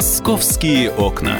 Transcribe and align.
Московские 0.00 0.90
окна. 0.92 1.36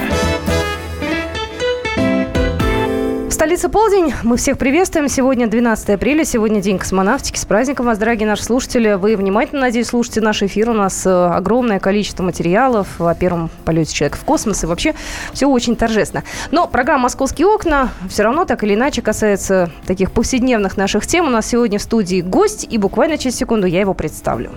Столица 3.31 3.71
полдень. 3.71 4.13
Мы 4.23 4.37
всех 4.37 4.59
приветствуем. 4.59 5.09
Сегодня 5.09 5.47
12 5.47 5.89
апреля. 5.89 6.27
Сегодня 6.27 6.61
день 6.61 6.77
космонавтики. 6.77 7.39
С 7.39 7.47
праздником 7.47 7.87
вас, 7.87 7.97
дорогие 7.97 8.29
наши 8.29 8.45
слушатели. 8.45 8.99
Вы 8.99 9.17
внимательно, 9.17 9.63
надеюсь, 9.63 9.87
слушаете 9.87 10.21
наш 10.21 10.43
эфир. 10.43 10.69
У 10.69 10.75
нас 10.75 11.07
э, 11.07 11.11
огромное 11.11 11.79
количество 11.81 12.23
материалов 12.23 13.01
о 13.01 13.15
первом 13.15 13.49
полете 13.65 13.95
человека 13.95 14.19
в 14.19 14.25
космос. 14.27 14.63
И 14.63 14.67
вообще 14.67 14.95
все 15.33 15.47
очень 15.47 15.75
торжественно. 15.75 16.23
Но 16.51 16.67
программа 16.67 17.05
«Московские 17.05 17.47
окна» 17.47 17.89
все 18.11 18.25
равно 18.25 18.45
так 18.45 18.63
или 18.63 18.75
иначе 18.75 19.01
касается 19.01 19.71
таких 19.87 20.13
повседневных 20.13 20.77
наших 20.77 21.07
тем. 21.07 21.29
У 21.29 21.31
нас 21.31 21.47
сегодня 21.47 21.79
в 21.79 21.83
студии 21.83 22.21
гость. 22.21 22.67
И 22.69 22.77
буквально 22.77 23.17
через 23.17 23.37
секунду 23.37 23.67
я 23.67 23.81
его 23.81 23.95
представлю. 23.95 24.51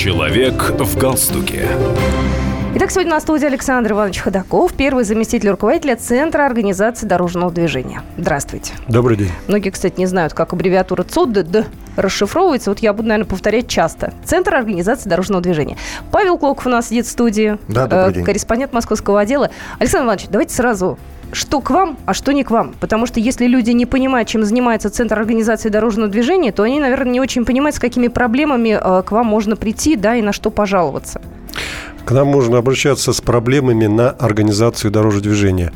Человек 0.00 0.54
в 0.78 0.96
галстуке. 0.96 1.68
Итак, 2.74 2.90
сегодня 2.90 3.10
на 3.10 3.20
студии 3.20 3.44
Александр 3.44 3.92
Иванович 3.92 4.20
Ходаков, 4.20 4.72
первый 4.72 5.04
заместитель 5.04 5.50
руководителя 5.50 5.94
Центра 5.94 6.46
организации 6.46 7.04
дорожного 7.06 7.52
движения. 7.52 8.00
Здравствуйте. 8.16 8.72
Добрый 8.88 9.18
день. 9.18 9.30
Многие, 9.46 9.68
кстати, 9.68 9.98
не 9.98 10.06
знают, 10.06 10.32
как 10.32 10.54
аббревиатура 10.54 11.02
ЦОДД 11.02 11.66
расшифровывается. 11.96 12.70
Вот 12.70 12.78
я 12.78 12.94
буду, 12.94 13.08
наверное, 13.10 13.28
повторять 13.28 13.68
часто. 13.68 14.14
Центр 14.24 14.54
организации 14.54 15.06
дорожного 15.06 15.42
движения. 15.42 15.76
Павел 16.10 16.38
Клоков 16.38 16.66
у 16.66 16.70
нас 16.70 16.88
сидит 16.88 17.04
в 17.04 17.10
студии. 17.10 17.58
Да, 17.68 17.86
добрый 17.86 18.14
день. 18.14 18.24
Корреспондент 18.24 18.72
московского 18.72 19.20
отдела. 19.20 19.50
Александр 19.78 20.06
Иванович, 20.06 20.28
давайте 20.30 20.54
сразу 20.54 20.98
что 21.32 21.60
к 21.60 21.70
вам, 21.70 21.98
а 22.06 22.14
что 22.14 22.32
не 22.32 22.44
к 22.44 22.50
вам. 22.50 22.74
Потому 22.80 23.06
что 23.06 23.20
если 23.20 23.46
люди 23.46 23.70
не 23.70 23.86
понимают, 23.86 24.28
чем 24.28 24.44
занимается 24.44 24.90
Центр 24.90 25.18
организации 25.18 25.68
дорожного 25.68 26.08
движения, 26.08 26.52
то 26.52 26.62
они, 26.62 26.80
наверное, 26.80 27.12
не 27.12 27.20
очень 27.20 27.44
понимают, 27.44 27.76
с 27.76 27.78
какими 27.78 28.08
проблемами 28.08 28.78
э, 28.80 29.02
к 29.02 29.12
вам 29.12 29.26
можно 29.26 29.56
прийти, 29.56 29.96
да, 29.96 30.16
и 30.16 30.22
на 30.22 30.32
что 30.32 30.50
пожаловаться. 30.50 31.20
К 32.04 32.12
нам 32.12 32.28
можно 32.28 32.58
обращаться 32.58 33.12
с 33.12 33.20
проблемами 33.20 33.86
на 33.86 34.10
организацию 34.10 34.90
дорожного 34.90 35.22
движения. 35.22 35.72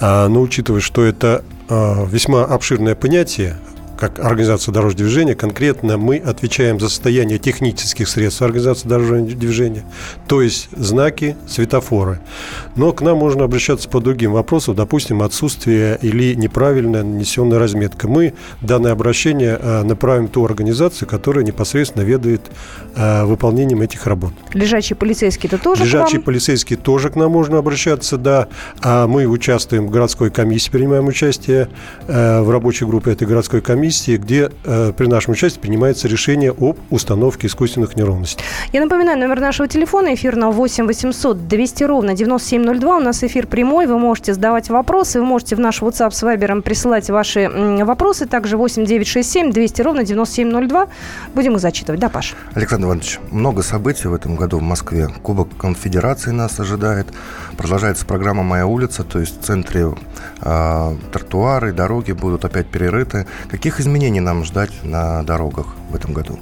А, 0.00 0.28
но 0.28 0.40
учитывая, 0.40 0.80
что 0.80 1.04
это 1.04 1.44
а, 1.68 2.04
весьма 2.04 2.44
обширное 2.44 2.94
понятие, 2.94 3.56
как 3.98 4.20
организация 4.20 4.72
дорожного 4.72 4.98
движения, 4.98 5.34
конкретно 5.34 5.98
мы 5.98 6.18
отвечаем 6.18 6.78
за 6.78 6.88
состояние 6.88 7.38
технических 7.38 8.08
средств 8.08 8.42
организации 8.42 8.88
дорожного 8.88 9.22
движения, 9.22 9.84
то 10.28 10.40
есть 10.40 10.68
знаки, 10.76 11.36
светофоры. 11.48 12.20
Но 12.76 12.92
к 12.92 13.02
нам 13.02 13.18
можно 13.18 13.44
обращаться 13.44 13.88
по 13.88 14.00
другим 14.00 14.32
вопросам, 14.32 14.76
допустим, 14.76 15.22
отсутствие 15.22 15.98
или 16.00 16.34
неправильная 16.34 17.02
нанесенная 17.02 17.58
разметка. 17.58 18.06
Мы 18.06 18.34
данное 18.60 18.92
обращение 18.92 19.58
э, 19.60 19.82
направим 19.82 20.28
ту 20.28 20.44
организацию, 20.44 21.08
которая 21.08 21.44
непосредственно 21.44 22.04
ведает 22.04 22.42
э, 22.94 23.24
выполнением 23.24 23.82
этих 23.82 24.06
работ. 24.06 24.32
Лежачие 24.54 24.96
полицейские 24.96 25.48
это 25.48 25.62
тоже 25.62 25.84
Лежачие 25.84 26.20
к 26.20 26.22
вам? 26.22 26.22
полицейские 26.22 26.78
тоже 26.78 27.10
к 27.10 27.16
нам 27.16 27.32
можно 27.32 27.58
обращаться, 27.58 28.16
да. 28.16 28.48
А 28.80 29.08
мы 29.08 29.26
участвуем 29.26 29.88
в 29.88 29.90
городской 29.90 30.30
комиссии, 30.30 30.70
принимаем 30.70 31.06
участие 31.08 31.68
э, 32.06 32.40
в 32.42 32.50
рабочей 32.50 32.84
группе 32.84 33.10
этой 33.10 33.26
городской 33.26 33.60
комиссии 33.60 33.87
комиссии, 33.88 34.18
где 34.18 34.50
э, 34.64 34.92
при 34.92 35.06
нашем 35.06 35.32
участии 35.32 35.60
принимается 35.60 36.08
решение 36.08 36.50
об 36.50 36.76
установке 36.90 37.46
искусственных 37.46 37.96
неровностей. 37.96 38.44
Я 38.72 38.82
напоминаю, 38.82 39.18
номер 39.18 39.40
нашего 39.40 39.66
телефона, 39.66 40.14
эфир 40.14 40.36
на 40.36 40.50
8 40.50 40.86
800 40.86 41.48
200 41.48 41.84
ровно 41.84 42.14
9702. 42.14 42.96
У 42.96 43.00
нас 43.00 43.24
эфир 43.24 43.46
прямой, 43.46 43.86
вы 43.86 43.98
можете 43.98 44.34
задавать 44.34 44.68
вопросы, 44.68 45.20
вы 45.20 45.26
можете 45.26 45.56
в 45.56 45.60
наш 45.60 45.80
WhatsApp 45.80 46.10
с 46.10 46.22
Вайбером 46.22 46.60
присылать 46.60 47.08
ваши 47.08 47.40
м, 47.40 47.86
вопросы, 47.86 48.26
также 48.26 48.58
8 48.58 48.84
967 48.84 49.52
200 49.52 49.82
ровно 49.82 50.04
9702. 50.04 50.88
Будем 51.34 51.54
их 51.54 51.60
зачитывать. 51.60 52.00
Да, 52.00 52.10
Паш? 52.10 52.34
Александр 52.54 52.88
Иванович, 52.88 53.20
много 53.30 53.62
событий 53.62 54.08
в 54.08 54.12
этом 54.12 54.36
году 54.36 54.58
в 54.58 54.62
Москве. 54.62 55.08
Кубок 55.22 55.48
конфедерации 55.56 56.32
нас 56.32 56.60
ожидает. 56.60 57.06
Продолжается 57.56 58.04
программа 58.04 58.42
«Моя 58.42 58.66
улица», 58.66 59.02
то 59.02 59.18
есть 59.18 59.40
в 59.40 59.44
центре 59.44 59.94
э, 60.42 60.96
тротуары, 61.10 61.72
дороги 61.72 62.12
будут 62.12 62.44
опять 62.44 62.66
перерыты. 62.66 63.26
Каких 63.50 63.77
изменений 63.80 64.20
нам 64.20 64.44
ждать 64.44 64.70
на 64.82 65.22
дорогах 65.22 65.66
в 65.90 65.94
этом 65.94 66.12
году? 66.12 66.38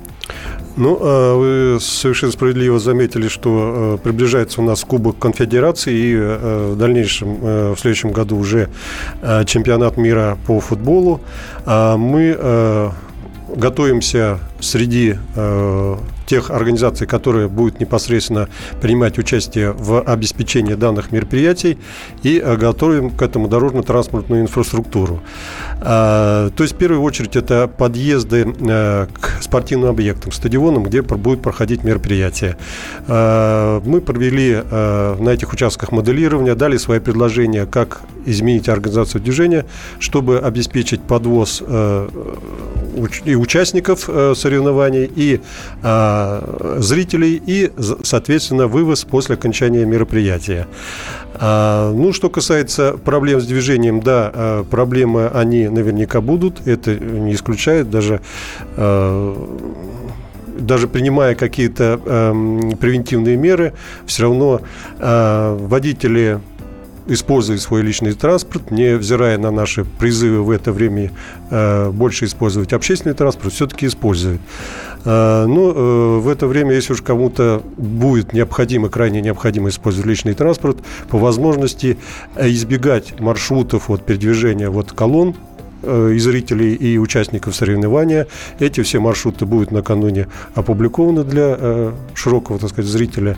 Ну, 0.76 0.98
а 1.00 1.34
вы 1.34 1.80
совершенно 1.80 2.32
справедливо 2.32 2.78
заметили, 2.78 3.28
что 3.28 3.96
э, 3.96 4.02
приближается 4.02 4.60
у 4.60 4.64
нас 4.64 4.84
Кубок 4.84 5.18
Конфедерации 5.18 5.94
и 5.94 6.14
э, 6.14 6.72
в 6.74 6.76
дальнейшем, 6.76 7.38
э, 7.40 7.74
в 7.74 7.80
следующем 7.80 8.12
году 8.12 8.36
уже 8.36 8.68
чемпионат 9.46 9.96
мира 9.96 10.36
по 10.46 10.60
футболу. 10.60 11.20
А 11.64 11.96
мы 11.96 12.92
готовимся 13.56 14.38
среди 14.60 15.16
тех 16.26 16.50
организаций, 16.50 17.06
которые 17.06 17.48
будут 17.48 17.80
непосредственно 17.80 18.48
принимать 18.80 19.18
участие 19.18 19.72
в 19.72 20.02
обеспечении 20.02 20.74
данных 20.74 21.12
мероприятий 21.12 21.78
и 22.22 22.38
э, 22.44 22.56
готовим 22.56 23.10
к 23.10 23.22
этому 23.22 23.48
дорожно-транспортную 23.48 24.42
инфраструктуру. 24.42 25.22
А, 25.80 26.50
то 26.50 26.62
есть, 26.64 26.74
в 26.74 26.76
первую 26.76 27.02
очередь, 27.02 27.36
это 27.36 27.68
подъезды 27.68 28.46
э, 28.46 29.06
к 29.12 29.42
спортивным 29.42 29.90
объектам, 29.90 30.32
стадионам, 30.32 30.82
где 30.82 31.02
будут 31.02 31.42
проходить 31.42 31.84
мероприятия. 31.84 32.56
А, 33.06 33.80
мы 33.84 34.00
провели 34.00 34.62
э, 34.62 35.16
на 35.18 35.30
этих 35.30 35.52
участках 35.52 35.92
моделирование, 35.92 36.54
дали 36.54 36.76
свои 36.76 36.98
предложения, 36.98 37.66
как 37.66 38.00
изменить 38.24 38.68
организацию 38.68 39.22
движения, 39.22 39.64
чтобы 40.00 40.38
обеспечить 40.40 41.00
подвоз 41.02 41.62
и 43.24 43.34
участников 43.34 44.08
соревнований, 44.34 45.10
и 45.14 45.40
а, 45.82 46.78
зрителей 46.78 47.40
и, 47.44 47.70
соответственно, 48.02 48.66
вывоз 48.66 49.04
после 49.04 49.34
окончания 49.34 49.84
мероприятия. 49.84 50.66
А, 51.34 51.92
ну, 51.92 52.12
что 52.12 52.30
касается 52.30 52.96
проблем 52.96 53.40
с 53.40 53.46
движением, 53.46 54.00
да, 54.00 54.30
а, 54.32 54.64
проблемы 54.64 55.28
они 55.28 55.68
наверняка 55.68 56.20
будут, 56.20 56.66
это 56.66 56.94
не 56.94 57.34
исключает 57.34 57.90
даже 57.90 58.20
а, 58.76 59.36
даже 60.58 60.88
принимая 60.88 61.34
какие-то 61.34 62.00
э, 62.02 62.32
превентивные 62.80 63.36
меры, 63.36 63.74
все 64.06 64.22
равно 64.22 64.62
э, 64.98 65.56
водители 65.60 66.40
используют 67.06 67.60
свой 67.60 67.82
личный 67.82 68.12
транспорт, 68.12 68.70
невзирая 68.70 69.38
на 69.38 69.50
наши 69.50 69.84
призывы 69.84 70.42
в 70.42 70.50
это 70.50 70.72
время 70.72 71.12
э, 71.50 71.90
больше 71.90 72.24
использовать 72.24 72.72
общественный 72.72 73.14
транспорт, 73.14 73.52
все-таки 73.52 73.86
используют. 73.86 74.40
Э, 75.04 75.46
ну, 75.46 75.72
э, 75.72 76.18
в 76.20 76.28
это 76.28 76.46
время, 76.46 76.74
если 76.74 76.92
уж 76.92 77.02
кому-то 77.02 77.62
будет 77.76 78.32
необходимо, 78.32 78.88
крайне 78.88 79.20
необходимо 79.20 79.68
использовать 79.68 80.06
личный 80.06 80.34
транспорт, 80.34 80.78
по 81.08 81.18
возможности 81.18 81.98
избегать 82.36 83.20
маршрутов 83.20 83.88
вот, 83.88 84.04
передвижения 84.04 84.70
вот, 84.70 84.92
колонн, 84.92 85.34
Э, 85.34 85.55
и 85.82 86.18
зрителей, 86.18 86.74
и 86.74 86.98
участников 86.98 87.54
соревнования. 87.54 88.26
Эти 88.58 88.82
все 88.82 88.98
маршруты 89.00 89.46
будут 89.46 89.70
накануне 89.70 90.28
опубликованы 90.54 91.24
для 91.24 91.56
э, 91.58 91.92
широкого, 92.14 92.58
так 92.58 92.70
сказать, 92.70 92.90
зрителя. 92.90 93.36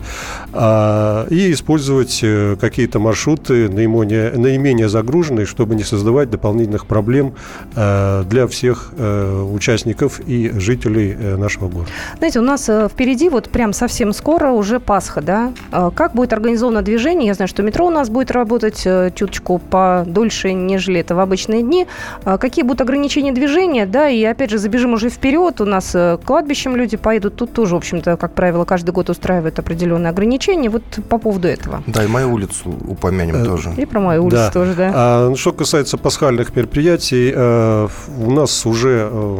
А, 0.53 1.27
и 1.29 1.51
использовать 1.51 2.19
э, 2.23 2.55
какие-то 2.59 2.99
маршруты 2.99 3.69
наименее, 3.69 4.31
наименее 4.31 4.89
загруженные, 4.89 5.45
чтобы 5.45 5.75
не 5.75 5.83
создавать 5.83 6.29
дополнительных 6.29 6.85
проблем 6.85 7.33
для 7.75 8.47
всех 8.49 8.91
участников 8.93 10.19
и 10.25 10.51
жителей 10.57 11.15
нашего 11.37 11.67
города. 11.67 11.89
Знаете, 12.17 12.39
у 12.39 12.43
нас 12.43 12.69
впереди 12.91 13.29
вот 13.29 13.49
прям 13.49 13.73
совсем 13.73 14.13
скоро 14.13 14.51
уже 14.51 14.79
Пасха, 14.79 15.21
да? 15.21 15.53
Как 15.95 16.13
будет 16.13 16.33
организовано 16.33 16.81
движение? 16.81 17.27
Я 17.27 17.33
знаю, 17.33 17.47
что 17.47 17.63
метро 17.63 17.87
у 17.87 17.89
нас 17.89 18.09
будет 18.09 18.31
работать 18.31 18.83
чуточку 19.15 19.59
подольше, 19.59 20.53
нежели 20.53 20.99
это 20.99 21.15
в 21.15 21.19
обычные 21.19 21.61
дни. 21.61 21.87
А 22.29 22.37
какие 22.37 22.63
будут 22.63 22.81
ограничения 22.81 23.31
движения, 23.31 23.87
да, 23.87 24.07
и 24.07 24.23
опять 24.23 24.51
же 24.51 24.59
забежим 24.59 24.93
уже 24.93 25.09
вперед, 25.09 25.61
у 25.61 25.65
нас 25.65 25.95
э, 25.95 26.19
к 26.21 26.27
кладбищам 26.27 26.75
люди 26.75 26.95
поедут, 26.95 27.37
тут 27.37 27.53
тоже, 27.53 27.73
в 27.73 27.77
общем-то, 27.77 28.17
как 28.17 28.35
правило, 28.35 28.65
каждый 28.65 28.91
год 28.91 29.09
устраивают 29.09 29.57
определенные 29.57 30.11
ограничения. 30.11 30.69
Вот 30.69 30.83
по 31.09 31.17
поводу 31.17 31.47
этого. 31.47 31.81
Да, 31.87 32.03
и 32.03 32.07
мою 32.07 32.31
улицу 32.31 32.77
упомянем 32.87 33.37
э, 33.37 33.45
тоже. 33.45 33.73
И 33.75 33.85
про 33.87 33.99
мою 33.99 34.25
улицу 34.25 34.43
да. 34.43 34.51
тоже, 34.51 34.75
да. 34.75 34.91
А, 34.93 35.35
что 35.35 35.53
касается 35.53 35.97
пасхальных 35.97 36.55
мероприятий, 36.55 37.33
э, 37.35 37.87
у 38.19 38.31
нас 38.31 38.63
уже 38.67 39.09
э, 39.11 39.37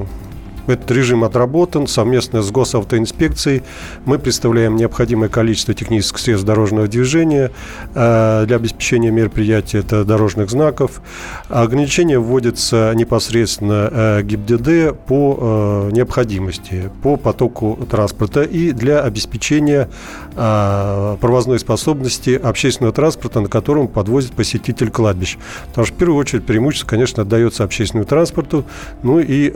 этот 0.70 0.90
режим 0.92 1.24
отработан. 1.24 1.88
Совместно 1.88 2.42
с 2.42 2.52
госавтоинспекцией 2.52 3.64
мы 4.06 4.20
представляем 4.20 4.76
необходимое 4.76 5.30
количество 5.30 5.74
технических 5.74 6.20
средств 6.20 6.46
дорожного 6.46 6.88
движения 6.88 7.52
э, 7.96 8.46
для 8.46 8.56
обеспечения 8.56 9.12
мероприятий. 9.12 9.78
Это 9.80 10.06
дорожных 10.06 10.50
знаков. 10.50 11.02
Ограничения 11.48 12.20
вводятся 12.20 12.94
непосредственно 12.96 13.90
э, 13.92 14.22
ГИБДД 14.24 14.98
по 15.08 15.90
э, 15.90 15.92
необходимости, 15.94 16.90
по 17.04 17.18
потоку 17.18 17.80
транспорта 17.90 18.44
и 18.44 18.72
для 18.72 19.02
обеспечения 19.02 19.90
провозной 20.36 21.60
способности 21.60 22.40
общественного 22.42 22.94
транспорта, 22.94 23.42
на 23.42 23.50
котором 23.50 23.88
подвозит 23.88 24.32
посетитель 24.32 24.90
кладбищ. 24.90 25.38
Потому 25.68 25.86
что 25.86 25.96
в 25.96 25.98
первую 25.98 26.18
очередь 26.18 26.46
преимущество, 26.46 26.88
конечно, 26.88 27.24
отдается 27.24 27.64
общественному 27.64 28.08
транспорту, 28.08 28.64
ну 29.04 29.20
и 29.20 29.52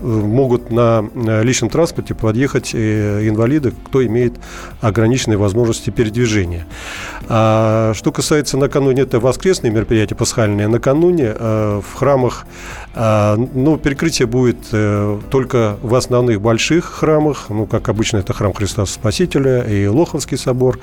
могут 0.00 0.70
на 0.70 1.04
личном 1.42 1.70
транспорте 1.70 2.14
подъехать 2.14 2.74
инвалиды, 2.74 3.72
кто 3.86 4.04
имеет 4.06 4.34
ограниченные 4.80 5.38
возможности 5.38 5.90
передвижения. 5.90 6.66
А 7.28 7.92
что 7.94 8.12
касается 8.12 8.56
накануне, 8.56 9.02
это 9.02 9.20
воскресные 9.20 9.70
мероприятия 9.72 10.14
пасхальные, 10.14 10.68
накануне 10.68 11.32
в 11.34 11.94
храмах 11.94 12.46
ну, 12.94 13.76
перекрытие 13.76 14.26
будет 14.26 14.58
только 15.30 15.76
в 15.82 15.94
основных 15.94 16.40
больших 16.40 16.84
храмах, 16.84 17.46
ну, 17.48 17.66
как 17.66 17.88
обычно, 17.88 18.18
это 18.18 18.32
храм 18.32 18.52
Христа 18.52 18.86
Спасителя 18.86 19.62
и 19.62 19.86
Лоховский 19.86 20.36
собор. 20.36 20.80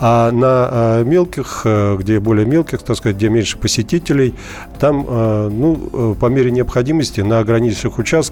А 0.00 0.30
на 0.30 1.02
мелких, 1.02 1.66
где 1.98 2.20
более 2.20 2.46
мелких, 2.46 2.82
так 2.82 2.96
сказать, 2.96 3.16
где 3.16 3.28
меньше 3.28 3.58
посетителей, 3.58 4.34
там, 4.80 5.04
ну, 5.04 6.16
по 6.18 6.26
мере 6.26 6.50
необходимости 6.50 7.20
на 7.20 7.40
ограниченных 7.40 7.98
участках 7.98 8.31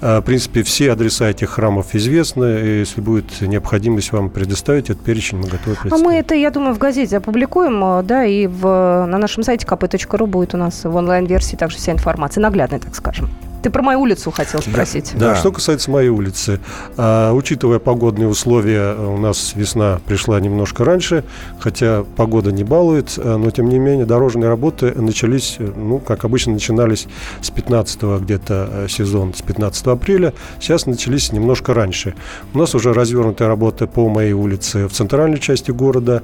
в 0.00 0.22
принципе, 0.22 0.62
все 0.62 0.92
адреса 0.92 1.30
этих 1.30 1.50
храмов 1.50 1.94
известны. 1.94 2.60
И 2.60 2.78
если 2.80 3.00
будет 3.00 3.40
необходимость 3.40 4.12
вам 4.12 4.28
предоставить 4.28 4.90
этот 4.90 5.02
перечень, 5.02 5.38
мы 5.38 5.48
готовы. 5.48 5.76
А 5.90 5.96
мы 5.96 6.14
это, 6.14 6.34
я 6.34 6.50
думаю, 6.50 6.74
в 6.74 6.78
газете 6.78 7.16
опубликуем, 7.16 8.06
да, 8.06 8.24
и 8.24 8.46
в, 8.46 8.62
на 9.06 9.18
нашем 9.18 9.42
сайте 9.42 9.66
kp.ru 9.66 10.26
будет 10.26 10.54
у 10.54 10.58
нас 10.58 10.84
в 10.84 10.94
онлайн-версии 10.94 11.56
также 11.56 11.78
вся 11.78 11.92
информация, 11.92 12.42
наглядная, 12.42 12.80
так 12.80 12.94
скажем. 12.94 13.30
Ты 13.64 13.70
про 13.70 13.80
мою 13.80 14.00
улицу 14.00 14.30
хотел 14.30 14.60
спросить. 14.60 15.12
Да, 15.14 15.30
да. 15.30 15.36
что 15.36 15.50
касается 15.50 15.90
моей 15.90 16.10
улицы. 16.10 16.60
А, 16.98 17.32
учитывая 17.32 17.78
погодные 17.78 18.28
условия, 18.28 18.94
у 18.94 19.16
нас 19.16 19.54
весна 19.54 20.00
пришла 20.06 20.38
немножко 20.38 20.84
раньше, 20.84 21.24
хотя 21.60 22.04
погода 22.16 22.52
не 22.52 22.62
балует, 22.62 23.14
а, 23.16 23.38
но 23.38 23.50
тем 23.50 23.70
не 23.70 23.78
менее 23.78 24.04
дорожные 24.04 24.50
работы 24.50 24.92
начались, 24.94 25.56
ну, 25.58 25.98
как 25.98 26.26
обычно, 26.26 26.52
начинались 26.52 27.06
с 27.40 27.48
15 27.48 28.20
где-то 28.20 28.68
э, 28.70 28.86
сезон, 28.90 29.32
с 29.32 29.40
15 29.40 29.86
апреля. 29.86 30.34
Сейчас 30.60 30.84
начались 30.84 31.32
немножко 31.32 31.72
раньше. 31.72 32.14
У 32.52 32.58
нас 32.58 32.74
уже 32.74 32.92
развернутая 32.92 33.48
работа 33.48 33.86
по 33.86 34.10
моей 34.10 34.34
улице 34.34 34.88
в 34.88 34.92
центральной 34.92 35.38
части 35.38 35.70
города. 35.70 36.22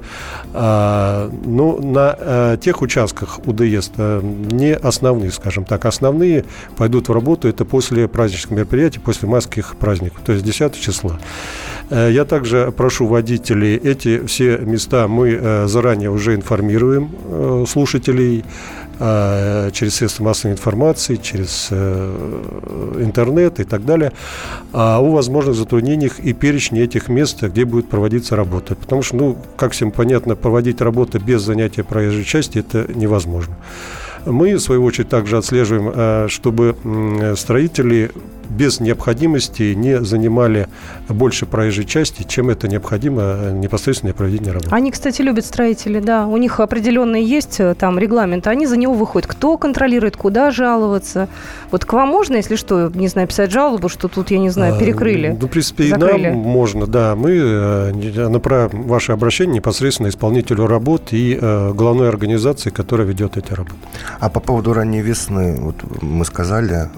А, 0.53 1.27
ну, 1.43 1.81
на 1.81 2.15
а, 2.19 2.57
тех 2.57 2.83
участках 2.83 3.39
УДС, 3.47 3.89
а, 3.97 4.21
не 4.21 4.75
основные, 4.75 5.31
скажем 5.31 5.65
так, 5.65 5.85
основные 5.85 6.45
пойдут 6.77 7.09
в 7.09 7.11
работу 7.11 7.30
работу, 7.31 7.47
это 7.47 7.65
после 7.65 8.07
праздничных 8.07 8.51
мероприятий, 8.51 8.99
после 8.99 9.27
майских 9.29 9.75
праздников, 9.77 10.19
то 10.25 10.33
есть 10.33 10.43
10 10.43 10.79
числа. 10.79 11.17
Э, 11.89 12.09
я 12.11 12.25
также 12.25 12.71
прошу 12.75 13.07
водителей, 13.07 13.77
эти 13.77 14.25
все 14.25 14.57
места 14.57 15.07
мы 15.07 15.29
э, 15.29 15.67
заранее 15.67 16.09
уже 16.09 16.35
информируем 16.35 17.09
э, 17.29 17.65
слушателей 17.67 18.43
через 18.99 19.95
средства 19.95 20.25
массовой 20.25 20.53
информации, 20.53 21.15
через 21.15 21.71
интернет 21.71 23.59
и 23.59 23.63
так 23.63 23.83
далее, 23.83 24.11
о 24.73 25.01
возможных 25.01 25.55
затруднениях 25.55 26.19
и 26.19 26.33
перечне 26.33 26.83
этих 26.83 27.09
мест, 27.09 27.41
где 27.41 27.65
будет 27.65 27.89
проводиться 27.89 28.35
работа. 28.35 28.75
Потому 28.75 29.01
что, 29.01 29.15
ну, 29.15 29.37
как 29.57 29.71
всем 29.71 29.89
понятно, 29.89 30.35
проводить 30.35 30.81
работу 30.81 31.19
без 31.19 31.41
занятия 31.41 31.83
проезжей 31.83 32.23
части– 32.23 32.59
это 32.59 32.85
невозможно. 32.93 33.55
Мы, 34.25 34.55
в 34.55 34.59
свою 34.59 34.83
очередь, 34.83 35.09
также 35.09 35.37
отслеживаем, 35.37 35.91
э, 35.93 36.27
чтобы 36.29 36.75
строители 37.35 38.11
без 38.51 38.79
необходимости 38.79 39.73
не 39.73 40.03
занимали 40.03 40.67
больше 41.07 41.45
проезжей 41.45 41.85
части, 41.85 42.23
чем 42.23 42.49
это 42.49 42.67
необходимо 42.67 43.21
э, 43.21 43.51
непосредственно 43.53 44.11
для 44.11 44.17
проведения 44.17 44.51
работы. 44.51 44.69
Они, 44.71 44.91
кстати, 44.91 45.21
любят 45.21 45.45
строители, 45.45 45.99
да. 45.99 46.27
У 46.27 46.37
них 46.37 46.59
определенный 46.59 47.23
есть 47.23 47.59
э, 47.59 47.75
там 47.75 47.97
регламент, 47.97 48.47
они 48.47 48.67
за 48.67 48.77
него 48.77 48.93
выходят. 48.93 49.29
Кто 49.29 49.57
контролирует, 49.57 50.17
куда 50.17 50.51
жаловаться? 50.51 51.29
Вот 51.71 51.85
к 51.85 51.93
вам 51.93 52.09
можно, 52.09 52.35
если 52.35 52.55
что, 52.55 52.91
не 52.93 53.07
знаю, 53.07 53.27
писать 53.27 53.51
жалобу, 53.51 53.87
что 53.89 54.07
тут, 54.07 54.31
я 54.31 54.39
не 54.39 54.49
знаю, 54.49 54.77
перекрыли? 54.77 55.27
А, 55.27 55.37
ну, 55.39 55.47
в 55.47 55.49
принципе, 55.49 55.87
закрыли. 55.87 56.19
и 56.19 56.29
нам 56.29 56.37
можно, 56.37 56.87
да. 56.87 57.15
Мы 57.15 57.93
направим 58.29 58.83
ваше 58.83 59.13
обращение 59.13 59.55
непосредственно 59.55 60.09
исполнителю 60.09 60.67
работ 60.67 61.13
и 61.13 61.37
э, 61.39 61.71
главной 61.73 62.09
организации, 62.09 62.69
которая 62.69 63.07
ведет 63.07 63.37
эти 63.37 63.53
работы. 63.53 63.75
А 64.19 64.29
по 64.29 64.39
поводу 64.39 64.73
ранней 64.73 65.01
весны, 65.01 65.57
вот 65.59 65.75
мы 66.01 66.25
сказали, 66.25 66.89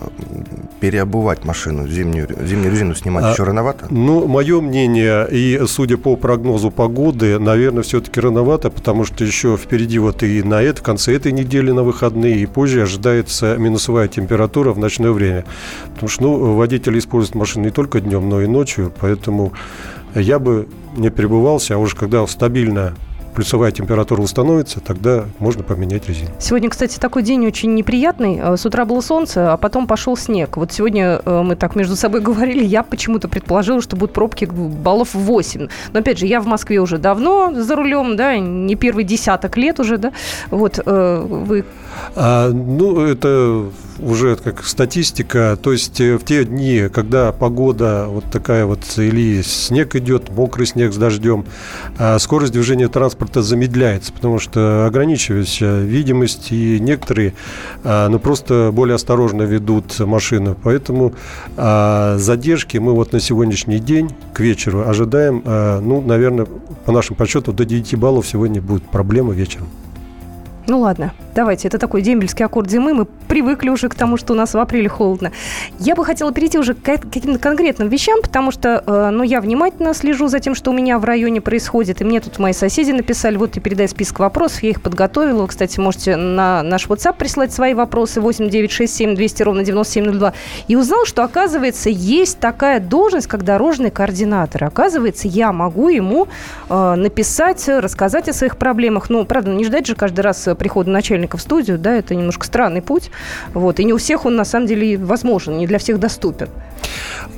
переобувать 0.80 1.45
машину, 1.45 1.88
зимнюю, 1.88 2.27
зимнюю 2.45 2.71
резину 2.71 2.95
снимать 2.95 3.24
а, 3.25 3.31
еще 3.31 3.44
рановато? 3.44 3.88
Ну, 3.89 4.27
мое 4.27 4.60
мнение, 4.62 5.27
и 5.31 5.62
судя 5.68 5.98
по 5.98 6.15
прогнозу 6.15 6.71
погоды, 6.71 7.39
наверное, 7.39 7.83
все-таки 7.83 8.19
рановато, 8.19 8.69
потому 8.69 9.06
что 9.06 9.24
еще 9.24 9.56
впереди 9.57 10.00
вот 10.00 10.24
и 10.24 10.44
на 10.44 10.62
это, 10.62 10.81
в 10.81 10.83
конце 10.83 11.15
этой 11.15 11.31
недели 11.31 11.71
на 11.71 11.83
выходные, 11.83 12.39
и 12.39 12.45
позже 12.45 12.81
ожидается 12.81 13.56
минусовая 13.57 14.07
температура 14.07 14.74
в 14.74 14.80
ночное 14.80 15.12
время. 15.12 15.45
Потому 15.94 16.09
что 16.09 16.24
ну, 16.24 16.56
водители 16.56 17.00
используют 17.00 17.36
машины 17.36 17.66
не 17.66 17.71
только 17.71 18.01
днем, 18.01 18.27
но 18.27 18.42
и 18.42 18.48
ночью, 18.48 18.92
поэтому 19.00 19.54
я 20.16 20.39
бы 20.39 20.68
не 20.95 21.09
перебывался, 21.09 21.75
а 21.75 21.77
уже 21.77 21.95
когда 21.95 22.25
стабильно 22.27 22.94
плюсовая 23.33 23.71
температура 23.71 24.21
установится, 24.21 24.80
тогда 24.80 25.25
можно 25.39 25.63
поменять 25.63 26.07
резину. 26.07 26.30
Сегодня, 26.39 26.69
кстати, 26.69 27.00
такой 27.00 27.24
день 27.24 27.45
очень 27.45 27.74
неприятный. 27.74 28.39
Э, 28.41 28.57
с 28.57 28.65
утра 28.65 28.85
было 28.85 29.01
солнце, 29.01 29.53
а 29.53 29.57
потом 29.57 29.88
пошел 29.88 30.15
снег. 30.15 30.57
Вот 30.57 30.71
сегодня 30.71 31.21
э, 31.24 31.41
мы 31.44 31.56
так 31.56 31.75
между 31.75 31.95
собой 31.95 32.21
говорили, 32.30 32.63
я 32.63 32.83
почему-то 32.83 33.27
предположила, 33.27 33.81
что 33.81 33.95
будут 33.95 34.13
пробки 34.13 34.45
баллов 34.45 35.13
8. 35.13 35.68
Но, 35.94 36.00
опять 36.00 36.19
же, 36.19 36.25
я 36.25 36.39
в 36.41 36.45
Москве 36.45 36.80
уже 36.80 36.97
давно 36.97 37.53
за 37.53 37.75
рулем, 37.75 38.15
да, 38.15 38.38
не 38.38 38.75
первый 38.75 39.03
десяток 39.03 39.57
лет 39.57 39.80
уже, 39.80 39.97
да. 39.97 40.13
Вот 40.50 40.80
э, 40.85 41.25
вы... 41.27 41.65
А, 42.15 42.50
ну, 42.50 43.01
это 43.01 43.65
уже 44.00 44.35
как 44.35 44.63
статистика, 44.65 45.57
то 45.62 45.71
есть 45.71 46.00
в 46.00 46.19
те 46.25 46.44
дни, 46.45 46.89
когда 46.91 47.31
погода 47.31 48.07
вот 48.09 48.25
такая 48.31 48.65
вот, 48.65 48.80
или 48.97 49.41
снег 49.41 49.95
идет, 49.95 50.30
мокрый 50.30 50.65
снег 50.65 50.94
с 50.94 50.97
дождем, 50.97 51.45
а 51.97 52.18
скорость 52.19 52.53
движения 52.53 52.88
транспорта 52.88 53.23
замедляется, 53.31 54.12
потому 54.12 54.40
что 54.40 54.86
ограничивается 54.86 55.81
видимость, 55.81 56.52
и 56.52 56.80
некоторые 56.80 57.34
а, 57.84 58.10
ну, 58.10 58.20
просто 58.20 58.72
более 58.74 58.96
осторожно 58.96 59.44
ведут 59.44 60.00
машину. 60.00 60.58
Поэтому 60.62 61.14
а, 61.58 62.18
задержки 62.18 62.78
мы 62.78 62.94
вот 62.94 63.14
на 63.14 63.20
сегодняшний 63.20 63.80
день 63.80 64.10
к 64.34 64.40
вечеру 64.40 64.88
ожидаем, 64.88 65.44
ну, 65.46 66.02
наверное, 66.02 66.48
по 66.86 66.92
нашим 66.92 67.16
подсчетам, 67.16 67.56
до 67.56 67.66
9 67.66 67.96
баллов 67.96 68.28
сегодня 68.28 68.62
будет 68.62 68.84
проблема 68.84 69.34
вечером. 69.34 69.68
Ну 70.65 70.80
ладно, 70.80 71.12
давайте, 71.36 71.68
это 71.68 71.77
такой 71.77 72.01
дембельский 72.01 72.45
аккорд 72.45 72.69
зимы, 72.69 72.94
мы 72.94 73.06
привыкли 73.06 73.68
уже 73.68 73.89
к 73.89 73.95
тому, 73.95 74.15
что 74.15 74.31
у 74.33 74.36
нас 74.36 74.54
в 74.54 74.59
апреле 74.59 74.88
холодно. 74.88 75.33
Я 75.78 75.94
бы 75.95 76.06
хотела 76.06 76.31
перейти 76.31 76.57
уже 76.57 76.73
к 76.73 76.81
каким-то 76.81 77.38
конкретным 77.38 77.90
вещам, 77.90 78.21
потому 78.21 78.52
что, 78.52 78.81
э, 78.85 79.09
ну, 79.09 79.23
я 79.23 79.42
внимательно 79.42 79.94
слежу 79.94 80.30
за 80.30 80.40
тем, 80.40 80.56
что 80.56 80.71
у 80.71 80.73
меня 80.73 80.99
в 80.99 81.04
районе 81.04 81.42
происходит, 81.42 81.99
и 81.99 82.06
мне 82.06 82.21
тут 82.21 82.40
мои 82.40 82.54
соседи 82.54 82.92
написали, 82.92 83.35
вот 83.35 83.54
ты 83.54 83.59
передай 83.59 83.90
список 83.90 84.19
вопросов, 84.19 84.64
я 84.64 84.69
их 84.69 84.81
подготовила. 84.81 85.42
Вы, 85.42 85.47
кстати, 85.47 85.80
можете 85.81 86.16
на 86.16 86.64
наш 86.64 86.88
WhatsApp 86.88 87.18
прислать 87.18 87.52
свои 87.52 87.73
вопросы 87.73 88.21
8 88.21 88.49
9 88.49 88.71
6 88.71 88.95
7 88.95 89.16
200 89.16 89.44
ровно 89.44 89.64
9702. 89.66 90.33
И 90.69 90.78
узнал, 90.78 91.06
что, 91.06 91.26
оказывается, 91.26 91.90
есть 91.90 92.40
такая 92.40 92.80
должность, 92.80 93.28
как 93.28 93.44
дорожный 93.44 93.92
координатор. 93.92 94.64
Оказывается, 94.64 95.28
я 95.28 95.52
могу 95.52 95.90
ему 95.90 96.28
э, 96.69 96.95
написать, 96.95 97.68
рассказать 97.68 98.30
о 98.30 98.33
своих 98.33 98.56
проблемах. 98.56 99.09
Ну, 99.09 99.26
правда, 99.26 99.52
не 99.52 99.66
ждать 99.66 99.88
же 99.88 99.95
каждый 99.95 100.21
раз 100.21 100.47
прихода 100.56 100.90
начальника 100.90 101.38
в 101.38 101.42
студию, 101.42 101.78
да, 101.78 101.95
это 101.95 102.16
немножко 102.16 102.45
странный 102.45 102.81
путь. 102.81 103.12
Вот, 103.54 103.80
и 103.80 103.83
не 103.83 103.94
у 103.94 103.98
всех 103.98 104.26
он, 104.26 104.36
на 104.36 104.45
самом 104.45 104.68
деле, 104.68 104.98
возможен, 104.98 105.57
не 105.57 105.68
для 105.68 105.80
всех 105.80 106.00
доступен. 106.00 106.50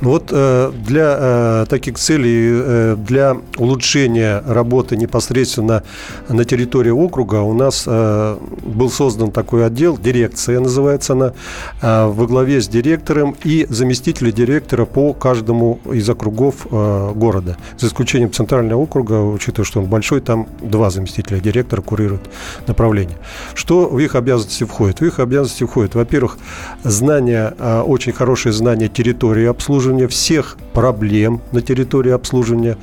Ну 0.00 0.10
вот 0.10 0.28
э, 0.30 0.72
для 0.84 1.16
э, 1.18 1.66
таких 1.68 1.96
целей, 1.96 2.48
э, 2.50 2.96
для 2.98 3.36
улучшения 3.56 4.42
работы 4.46 4.96
непосредственно 4.96 5.82
на 6.28 6.44
территории 6.44 6.90
округа 6.90 7.36
у 7.36 7.54
нас 7.54 7.86
был 7.86 8.90
создан 8.90 9.30
такой 9.30 9.64
отдел, 9.64 9.96
дирекция 9.96 10.60
называется 10.60 11.12
она, 11.12 11.32
во 11.80 12.26
главе 12.26 12.60
с 12.60 12.68
директором 12.68 13.36
и 13.44 13.66
заместителем 13.68 14.32
директора 14.32 14.84
по 14.84 15.12
каждому 15.12 15.78
из 15.92 16.08
округов 16.08 16.66
города. 16.70 17.56
За 17.78 17.86
исключением 17.86 18.32
центрального 18.32 18.80
округа, 18.80 19.22
учитывая, 19.22 19.64
что 19.64 19.80
он 19.80 19.86
большой, 19.86 20.20
там 20.20 20.48
два 20.60 20.90
заместителя 20.90 21.38
директора 21.38 21.80
курируют 21.80 22.28
направление. 22.66 23.05
Что 23.54 23.88
в 23.88 23.98
их 23.98 24.14
обязанности 24.14 24.64
входит? 24.64 25.00
В 25.00 25.04
их 25.04 25.18
обязанности 25.18 25.64
входит, 25.64 25.94
во-первых, 25.94 26.38
знание, 26.82 27.54
очень 27.86 28.12
хорошее 28.12 28.52
знание 28.52 28.88
территории 28.88 29.46
обслуживания, 29.46 30.08
всех 30.08 30.56
проблем 30.72 31.40
на 31.52 31.62
территории 31.62 32.12
обслуживания. 32.12 32.76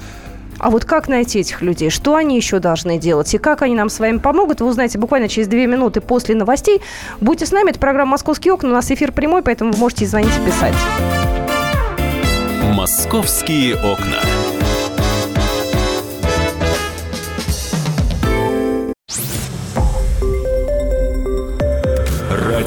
А 0.60 0.70
вот 0.70 0.86
как 0.86 1.10
найти 1.10 1.40
этих 1.40 1.62
людей? 1.62 1.90
Что 1.90 2.16
они 2.16 2.38
еще 2.38 2.60
должны 2.60 2.98
делать? 2.98 3.34
И 3.34 3.38
как 3.38 3.64
они 3.64 3.76
нам 3.76 3.90
с 3.90 4.00
вами 4.00 4.20
помогут? 4.20 4.62
Вы 4.62 4.68
узнаете 4.68 4.98
буквально 4.98 5.28
через 5.28 5.48
две 5.48 5.68
минуты 5.68 6.00
после 6.00 6.36
новостей. 6.36 6.82
Будьте 7.20 7.46
с 7.46 7.52
нами. 7.52 7.72
Это 7.72 7.80
программа 7.80 8.12
«Московские 8.12 8.54
окна». 8.54 8.70
У 8.70 8.74
нас 8.74 8.90
эфир 8.90 9.12
прямой, 9.12 9.42
поэтому 9.42 9.74
вы 9.74 9.80
можете 9.80 10.06
звонить 10.06 10.32
и 10.42 10.46
писать. 10.46 10.76
«Московские 12.74 13.76
окна». 13.76 14.20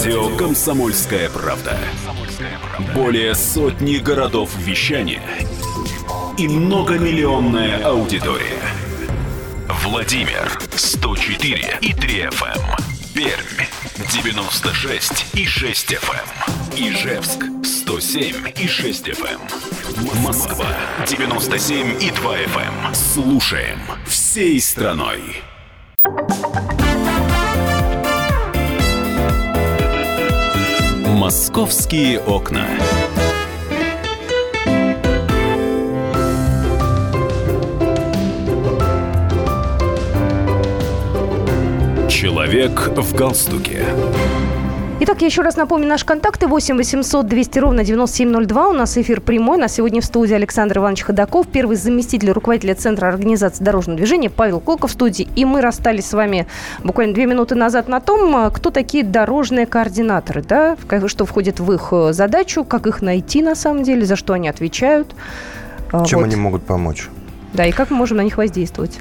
Радио 0.07 0.37
«Комсомольская 0.37 1.29
правда». 1.31 1.77
Более 2.95 3.35
сотни 3.35 3.97
городов 3.97 4.57
вещания 4.57 5.21
и 6.39 6.47
многомиллионная 6.47 7.85
аудитория. 7.85 8.63
Владимир 9.83 10.61
104 10.77 11.79
и 11.81 11.93
3 11.93 12.21
FM. 12.21 12.57
Эм. 12.57 12.77
Пермь 13.15 13.67
96 14.13 15.35
и 15.35 15.45
6 15.45 15.95
FM. 15.95 16.77
Эм. 16.77 16.89
Ижевск 16.89 17.45
107 17.65 18.53
и 18.63 18.69
6 18.69 19.09
FM. 19.09 19.41
Эм. 19.41 20.23
Москва 20.23 20.69
97 21.09 22.01
и 22.01 22.13
2 22.13 22.37
FM. 22.43 22.95
Слушаем 22.95 23.81
всей 24.07 24.61
страной. 24.61 25.43
Московские 31.27 32.21
окна. 32.21 32.69
Человек 42.09 42.91
в 42.95 43.13
галстуке. 43.13 43.85
Итак, 44.99 45.21
я 45.21 45.27
еще 45.27 45.43
раз 45.43 45.57
напомню 45.57 45.87
наши 45.87 46.07
контакты. 46.07 46.47
8 46.47 46.75
800 46.75 47.27
200 47.27 47.59
ровно 47.59 47.85
9702. 47.85 48.69
У 48.69 48.73
нас 48.73 48.97
эфир 48.97 49.21
прямой. 49.21 49.59
На 49.59 49.69
сегодня 49.69 50.01
в 50.01 50.07
студии 50.07 50.33
Александр 50.33 50.79
Иванович 50.79 51.03
Ходаков, 51.03 51.49
первый 51.49 51.77
заместитель 51.77 52.31
руководителя 52.31 52.75
Центра 52.75 53.07
организации 53.09 53.63
дорожного 53.63 53.99
движения, 53.99 54.31
Павел 54.31 54.59
Колков 54.59 54.91
в 54.91 54.95
студии. 54.95 55.29
И 55.37 55.45
мы 55.45 55.61
расстались 55.61 56.07
с 56.07 56.15
вами 56.15 56.47
буквально 56.83 57.13
две 57.13 57.27
минуты 57.27 57.55
назад 57.55 57.89
на 57.89 58.01
том, 58.01 58.51
кто 58.51 58.71
такие 58.71 59.05
дорожные 59.05 59.67
координаторы, 59.67 60.43
да, 60.43 60.79
что 61.09 61.27
входит 61.27 61.61
в 61.61 61.71
их 61.73 61.89
э, 61.93 62.15
задачу, 62.15 62.65
как 62.65 62.87
их 62.87 63.03
найти 63.03 63.43
на 63.43 63.55
самом 63.55 63.83
деле, 63.83 64.07
за 64.07 64.17
что 64.17 64.33
они 64.33 64.49
отвечают. 64.49 65.15
Чем 66.07 66.21
вот. 66.21 66.25
они 66.25 66.37
могут 66.37 66.63
помочь? 66.65 67.11
Да, 67.53 67.67
и 67.67 67.73
как 67.73 67.91
мы 67.91 67.99
можем 67.99 68.17
на 68.17 68.23
них 68.23 68.39
воздействовать? 68.39 68.99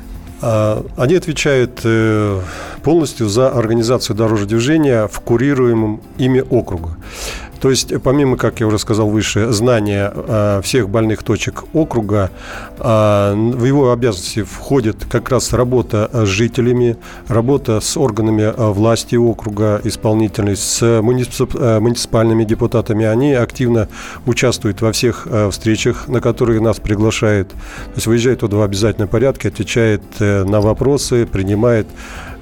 А, 0.48 0.86
они 0.96 1.16
отвечают 1.16 1.80
э, 1.84 2.40
полностью 2.84 3.28
за 3.30 3.50
организацию 3.50 4.16
дорожного 4.16 4.48
движения 4.48 5.08
в 5.08 5.20
курируемом 5.22 6.02
ими 6.20 6.44
округа. 6.48 6.98
То 7.66 7.72
есть, 7.72 8.00
помимо, 8.04 8.38
как 8.38 8.60
я 8.60 8.68
уже 8.68 8.78
сказал 8.78 9.10
выше, 9.10 9.52
знания 9.52 10.14
э, 10.16 10.62
всех 10.64 10.88
больных 10.88 11.24
точек 11.24 11.64
округа, 11.74 12.30
э, 12.78 13.34
в 13.34 13.66
его 13.66 13.92
обязанности 13.92 14.44
входит 14.44 14.98
как 15.10 15.30
раз 15.30 15.52
работа 15.52 16.08
с 16.14 16.28
жителями, 16.28 16.96
работа 17.28 17.80
с 17.80 17.98
органами 17.98 18.44
э, 18.44 18.54
власти 18.56 19.16
округа, 19.16 19.82
исполнительной, 19.84 20.56
с 20.58 21.02
муниципальными 21.02 22.44
депутатами. 22.44 23.04
Они 23.04 23.34
активно 23.34 23.88
участвуют 24.28 24.82
во 24.82 24.92
всех 24.92 25.28
встречах, 25.50 26.08
на 26.08 26.22
которые 26.22 26.62
нас 26.62 26.78
приглашают. 26.78 27.50
То 27.50 27.96
есть 27.96 28.06
выезжает 28.06 28.42
туда 28.42 28.58
в 28.58 28.62
обязательном 28.62 29.10
порядке, 29.10 29.48
отвечает 29.48 30.04
на 30.20 30.62
вопросы, 30.62 31.26
принимает 31.26 31.88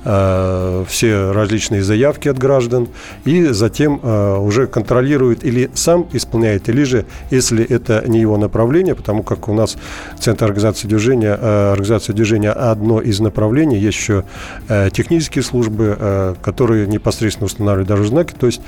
Э, 0.05 0.83
все 0.87 1.31
различные 1.31 1.81
заявки 1.81 2.27
от 2.27 2.37
граждан 2.37 2.89
и 3.23 3.45
затем 3.45 4.01
э, 4.03 4.37
уже 4.37 4.67
контролирует 4.67 5.45
или 5.45 5.69
сам 5.75 6.07
исполняет, 6.11 6.67
или 6.67 6.83
же, 6.83 7.05
если 7.31 7.63
это 7.63 8.03
не 8.05 8.19
его 8.19 8.35
направление, 8.37 8.95
потому 8.95 9.23
как 9.23 9.47
у 9.47 9.53
нас 9.53 9.77
Центр 10.19 10.45
организации 10.45 10.87
движения, 10.87 11.37
э, 11.39 11.71
организация 11.71 12.13
движения 12.13 12.51
одно 12.51 12.99
из 12.99 13.21
направлений, 13.21 13.77
есть 13.77 13.97
еще 13.97 14.25
технические 14.91 15.43
службы, 15.43 16.35
которые 16.41 16.87
непосредственно 16.87 17.45
устанавливают 17.45 17.87
дорожные 17.87 18.09
знаки, 18.09 18.33
то 18.37 18.47
есть 18.47 18.61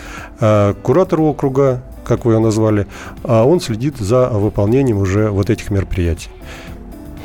куратор 0.84 1.22
округа, 1.22 1.82
как 2.04 2.26
вы 2.26 2.34
его 2.34 2.42
назвали, 2.42 2.88
а 3.24 3.46
он 3.46 3.60
следит 3.60 3.98
за 3.98 4.30
выполнением 4.30 4.98
уже 4.98 5.30
вот 5.30 5.50
этих 5.50 5.72
мероприятий. 5.72 6.30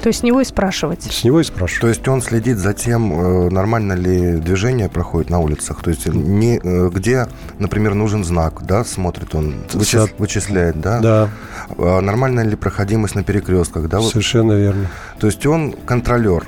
То 0.00 0.09
есть 0.09 0.21
с 0.21 0.23
него 0.23 0.40
и 0.40 0.45
спрашивать? 0.45 1.02
С 1.02 1.25
него 1.25 1.40
и 1.40 1.45
спрашивать. 1.45 1.80
То 1.80 1.88
есть 1.88 2.09
он 2.09 2.23
следит 2.23 2.57
за 2.59 2.73
тем, 2.73 3.12
э, 3.12 3.50
нормально 3.50 3.92
ли 3.92 4.37
движение 4.37 4.88
проходит 4.88 5.30
на 5.30 5.40
улицах. 5.40 5.83
То 5.83 5.90
есть 5.90 6.07
не, 6.07 6.59
э, 6.62 6.88
где, 6.88 7.28
например, 7.59 7.95
нужен 7.95 8.25
знак, 8.25 8.62
да, 8.62 8.85
смотрит 8.85 9.35
он, 9.35 9.54
вычис, 9.73 10.09
вычисляет, 10.19 10.80
да? 10.80 11.00
Да. 11.00 11.28
А 11.76 12.00
нормально 12.00 12.40
ли 12.40 12.57
проходимость 12.57 13.14
на 13.14 13.25
перекрестках, 13.25 13.88
да? 13.88 14.00
Совершенно 14.00 14.52
верно. 14.52 14.87
То 15.19 15.26
есть 15.26 15.45
он 15.47 15.75
контролер 15.85 16.45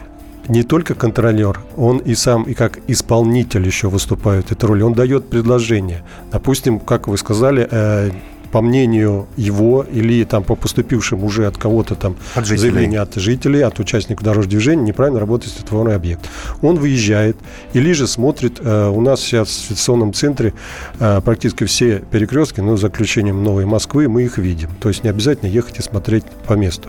не 0.48 0.62
только 0.62 0.94
контролер, 0.94 1.60
он 1.76 1.98
и 1.98 2.14
сам, 2.14 2.44
и 2.44 2.54
как 2.54 2.78
исполнитель 2.88 3.64
еще 3.64 3.88
выступает 3.88 4.50
эту 4.50 4.66
роль. 4.66 4.82
Он 4.82 4.92
дает 4.92 5.30
предложение. 5.30 6.02
Допустим, 6.32 6.80
как 6.80 7.06
вы 7.08 7.16
сказали, 7.16 7.68
э, 7.70 8.10
по 8.52 8.60
мнению 8.60 9.26
его 9.36 9.84
или 9.90 10.22
там 10.24 10.44
по 10.44 10.54
поступившим 10.54 11.24
уже 11.24 11.46
от 11.46 11.56
кого-то 11.56 11.94
там 11.94 12.16
от 12.34 12.46
заявления 12.46 13.00
от 13.00 13.14
жителей, 13.14 13.62
от 13.62 13.80
участников 13.80 14.24
дорожного 14.24 14.50
движения, 14.50 14.82
неправильно 14.82 15.18
работает 15.18 15.54
светофорный 15.54 15.96
объект. 15.96 16.28
Он 16.60 16.76
выезжает 16.76 17.36
или 17.72 17.92
же 17.92 18.06
смотрит, 18.06 18.60
э, 18.60 18.88
у 18.88 19.00
нас 19.00 19.20
сейчас 19.20 19.48
в 19.48 19.66
светационном 19.66 20.12
центре 20.12 20.52
э, 21.00 21.20
практически 21.24 21.64
все 21.64 22.02
перекрестки, 22.10 22.60
но 22.60 22.76
за 22.76 22.88
исключением 22.88 23.42
Новой 23.42 23.64
Москвы, 23.64 24.08
мы 24.08 24.22
их 24.22 24.38
видим. 24.38 24.68
То 24.80 24.88
есть 24.88 25.02
не 25.02 25.10
обязательно 25.10 25.48
ехать 25.48 25.78
и 25.78 25.82
смотреть 25.82 26.24
по 26.46 26.52
месту. 26.52 26.88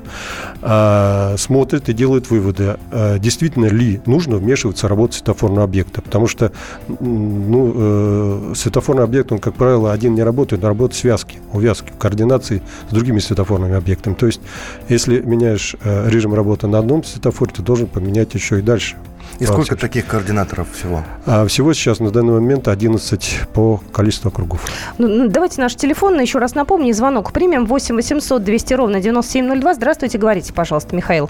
А, 0.62 1.36
смотрит 1.38 1.90
и 1.90 1.94
делает 1.94 2.30
выводы, 2.30 2.76
а, 2.92 3.18
действительно 3.20 3.68
ли 3.68 4.02
нужно 4.06 4.38
вмешиваться 4.38 4.88
в 4.88 4.90
работу 4.90 5.14
светофорного 5.14 5.64
объекта. 5.64 6.02
Потому 6.02 6.28
что 6.28 6.52
ну, 7.00 7.74
э, 7.76 8.54
светофорный 8.56 9.04
объект, 9.04 9.32
он, 9.32 9.40
как 9.40 9.56
правило, 9.56 9.94
один 9.94 10.14
не 10.14 10.24
работает, 10.24 10.64
а 10.64 10.68
работает 10.68 11.00
связки 11.00 11.40
увязки 11.54 11.92
в 11.92 11.98
координации 11.98 12.62
с 12.90 12.94
другими 12.94 13.20
светофорными 13.20 13.76
объектами. 13.76 14.14
То 14.14 14.26
есть, 14.26 14.42
если 14.90 15.22
меняешь 15.22 15.76
э, 15.84 16.10
режим 16.10 16.34
работы 16.34 16.68
на 16.68 16.80
одном 16.80 17.04
светофоре, 17.04 17.52
ты 17.56 17.62
должен 17.62 17.88
поменять 17.88 18.34
еще 18.34 18.60
и 18.60 18.62
дальше. 18.62 18.96
И 19.40 19.46
сколько 19.46 19.76
таких 19.76 20.06
координаторов 20.06 20.72
всего? 20.72 21.04
А 21.26 21.46
всего 21.48 21.74
сейчас 21.74 22.00
на 22.00 22.12
данный 22.12 22.34
момент 22.34 22.68
11 22.68 23.48
по 23.54 23.82
количеству 23.92 24.30
округов. 24.30 24.62
Ну, 24.98 25.08
ну, 25.08 25.28
давайте 25.28 25.60
наш 25.60 25.76
телефон 25.76 26.20
еще 26.20 26.40
раз 26.40 26.56
напомню. 26.56 26.94
Звонок 26.94 27.32
примем 27.34 27.66
8 27.66 27.96
800 27.96 28.44
200 28.44 28.74
ровно 28.76 29.02
9702. 29.02 29.74
Здравствуйте, 29.74 30.18
говорите, 30.18 30.54
пожалуйста, 30.54 30.96
Михаил. 30.96 31.30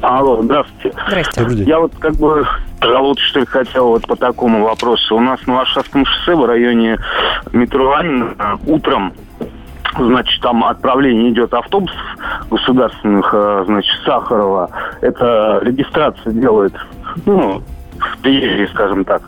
Алло, 0.00 0.42
здравствуйте. 0.42 0.96
Здравствуйте. 1.06 1.40
Добрый 1.40 1.56
день. 1.58 1.68
Я 1.68 1.78
вот 1.78 1.92
как 1.98 2.14
бы 2.14 2.46
пожалуйста, 2.80 3.22
что 3.22 3.40
ли, 3.40 3.46
хотел 3.46 3.88
вот 3.88 4.06
по 4.06 4.16
такому 4.16 4.64
вопросу. 4.64 5.16
У 5.16 5.20
нас 5.20 5.40
на 5.46 5.56
Варшавском 5.56 6.06
шоссе 6.06 6.34
в 6.34 6.44
районе 6.44 6.98
метро 7.52 7.94
Анина 7.94 8.58
утром 8.66 9.12
Значит, 9.96 10.40
там 10.40 10.64
отправление 10.64 11.30
идет 11.30 11.52
автобус 11.52 11.92
государственных, 12.50 13.28
э, 13.32 13.64
значит, 13.66 13.94
Сахарова. 14.04 14.70
Это 15.00 15.60
регистрация 15.62 16.32
делает, 16.32 16.74
ну, 17.26 17.62
в 17.98 18.18
приезде, 18.18 18.68
скажем 18.68 19.04
так. 19.04 19.22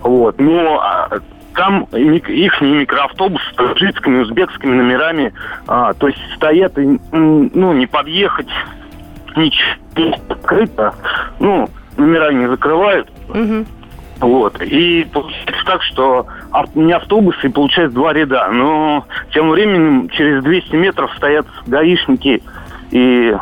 Вот. 0.00 0.38
Но 0.38 0.80
а, 0.80 1.20
там 1.54 1.84
их 1.92 2.60
микроавтобусы 2.60 3.44
с 3.52 3.56
таджикскими, 3.56 4.22
узбекскими 4.22 4.74
номерами, 4.74 5.32
а, 5.66 5.94
то 5.94 6.08
есть 6.08 6.18
стоят, 6.36 6.78
и, 6.78 6.98
ну, 7.12 7.72
не 7.72 7.86
подъехать, 7.86 8.48
ничего 9.36 10.16
открыто, 10.28 10.94
ну, 11.38 11.68
номера 11.96 12.32
не 12.32 12.48
закрывают. 12.48 13.08
Угу. 13.28 13.66
Вот. 14.20 14.60
И 14.62 15.04
получается 15.12 15.64
так, 15.64 15.82
что 15.82 16.26
не 16.74 16.92
автобусы, 16.92 17.50
получается 17.50 17.94
два 17.94 18.12
ряда. 18.12 18.48
Но 18.52 19.06
тем 19.32 19.50
временем 19.50 20.08
через 20.10 20.42
200 20.42 20.76
метров 20.76 21.12
стоят 21.16 21.46
гаишники 21.66 22.42
и 22.90 23.34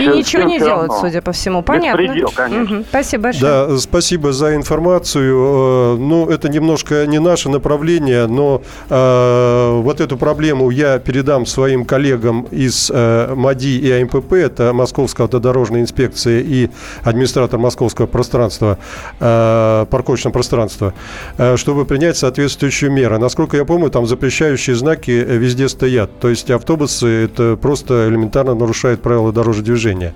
и 0.00 0.02
все, 0.02 0.14
ничего 0.14 0.42
не 0.42 0.58
делают, 0.58 0.88
равно. 0.88 1.00
судя 1.00 1.22
по 1.22 1.32
всему. 1.32 1.62
Понятно. 1.62 2.00
Беспредел, 2.00 2.32
конечно. 2.34 2.76
Угу. 2.78 2.84
Спасибо 2.88 3.22
большое. 3.24 3.52
Да, 3.52 3.78
спасибо 3.78 4.32
за 4.32 4.54
информацию. 4.54 5.36
Э, 5.36 5.96
ну, 5.98 6.28
это 6.28 6.48
немножко 6.48 7.06
не 7.06 7.18
наше 7.20 7.48
направление, 7.48 8.26
но 8.26 8.62
э, 8.88 9.80
вот 9.82 10.00
эту 10.00 10.16
проблему 10.16 10.70
я 10.70 10.98
передам 10.98 11.46
своим 11.46 11.84
коллегам 11.84 12.42
из 12.50 12.90
э, 12.92 13.34
МАДИ 13.34 13.78
и 13.78 13.90
АМПП, 13.90 14.32
это 14.32 14.72
Московская 14.72 15.24
автодорожная 15.24 15.80
инспекция 15.80 16.40
и 16.40 16.70
администратор 17.02 17.58
московского 17.58 18.06
пространства, 18.06 18.78
э, 19.20 19.86
парковочного 19.90 20.32
пространства, 20.32 20.94
э, 21.38 21.56
чтобы 21.56 21.84
принять 21.84 22.16
соответствующую 22.16 22.90
меру. 22.90 23.18
Насколько 23.18 23.56
я 23.56 23.64
помню, 23.64 23.90
там 23.90 24.06
запрещающие 24.06 24.74
знаки 24.76 25.10
везде 25.10 25.68
стоят. 25.68 26.18
То 26.20 26.28
есть 26.28 26.50
автобусы 26.50 27.24
это 27.24 27.56
просто 27.56 28.08
элементарно 28.08 28.54
нарушают 28.54 29.02
правила 29.02 29.32
дорожного 29.32 29.64
движения 29.64 29.83
движения. 29.84 30.12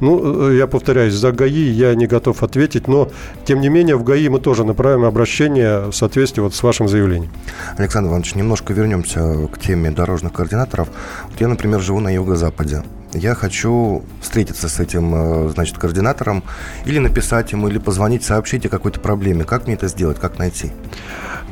Ну, 0.00 0.50
э, 0.50 0.56
я 0.56 0.66
повторяюсь, 0.66 1.14
за 1.14 1.32
ГАИ 1.32 1.70
я 1.70 1.94
не 1.94 2.06
готов 2.06 2.42
ответить, 2.42 2.88
но, 2.88 3.08
тем 3.44 3.60
не 3.60 3.68
менее, 3.68 3.96
в 3.96 4.04
ГАИ 4.04 4.28
мы 4.28 4.40
тоже 4.40 4.64
направим 4.64 5.04
обращение 5.04 5.90
в 5.90 5.92
соответствии 5.92 6.42
вот 6.42 6.54
с 6.54 6.62
вашим 6.62 6.88
заявлением. 6.88 7.30
Александр 7.78 8.08
Иванович, 8.10 8.34
немножко 8.34 8.72
вернемся 8.72 9.48
к 9.52 9.58
теме 9.58 9.90
дорожных 9.90 10.32
координаторов. 10.32 10.88
Вот 11.30 11.40
я, 11.40 11.48
например, 11.48 11.80
живу 11.80 12.00
на 12.00 12.14
юго-западе 12.14 12.82
я 13.14 13.34
хочу 13.34 14.02
встретиться 14.20 14.68
с 14.68 14.80
этим, 14.80 15.14
э, 15.14 15.48
значит, 15.50 15.78
координатором 15.78 16.42
или 16.84 16.98
написать 16.98 17.52
ему, 17.52 17.68
или 17.68 17.78
позвонить, 17.78 18.24
сообщить 18.24 18.66
о 18.66 18.68
какой-то 18.68 19.00
проблеме. 19.00 19.44
Как 19.44 19.66
мне 19.66 19.74
это 19.74 19.88
сделать, 19.88 20.18
как 20.18 20.38
найти? 20.38 20.72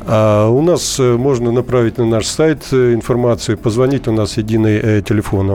А 0.06 0.48
у 0.48 0.62
нас 0.62 0.98
э, 0.98 1.16
можно 1.16 1.52
направить 1.52 1.98
на 1.98 2.06
наш 2.06 2.26
сайт 2.26 2.64
э, 2.72 2.94
информацию, 2.94 3.58
позвонить, 3.58 4.08
у 4.08 4.12
нас 4.12 4.36
единый 4.36 5.02
телефон 5.02 5.48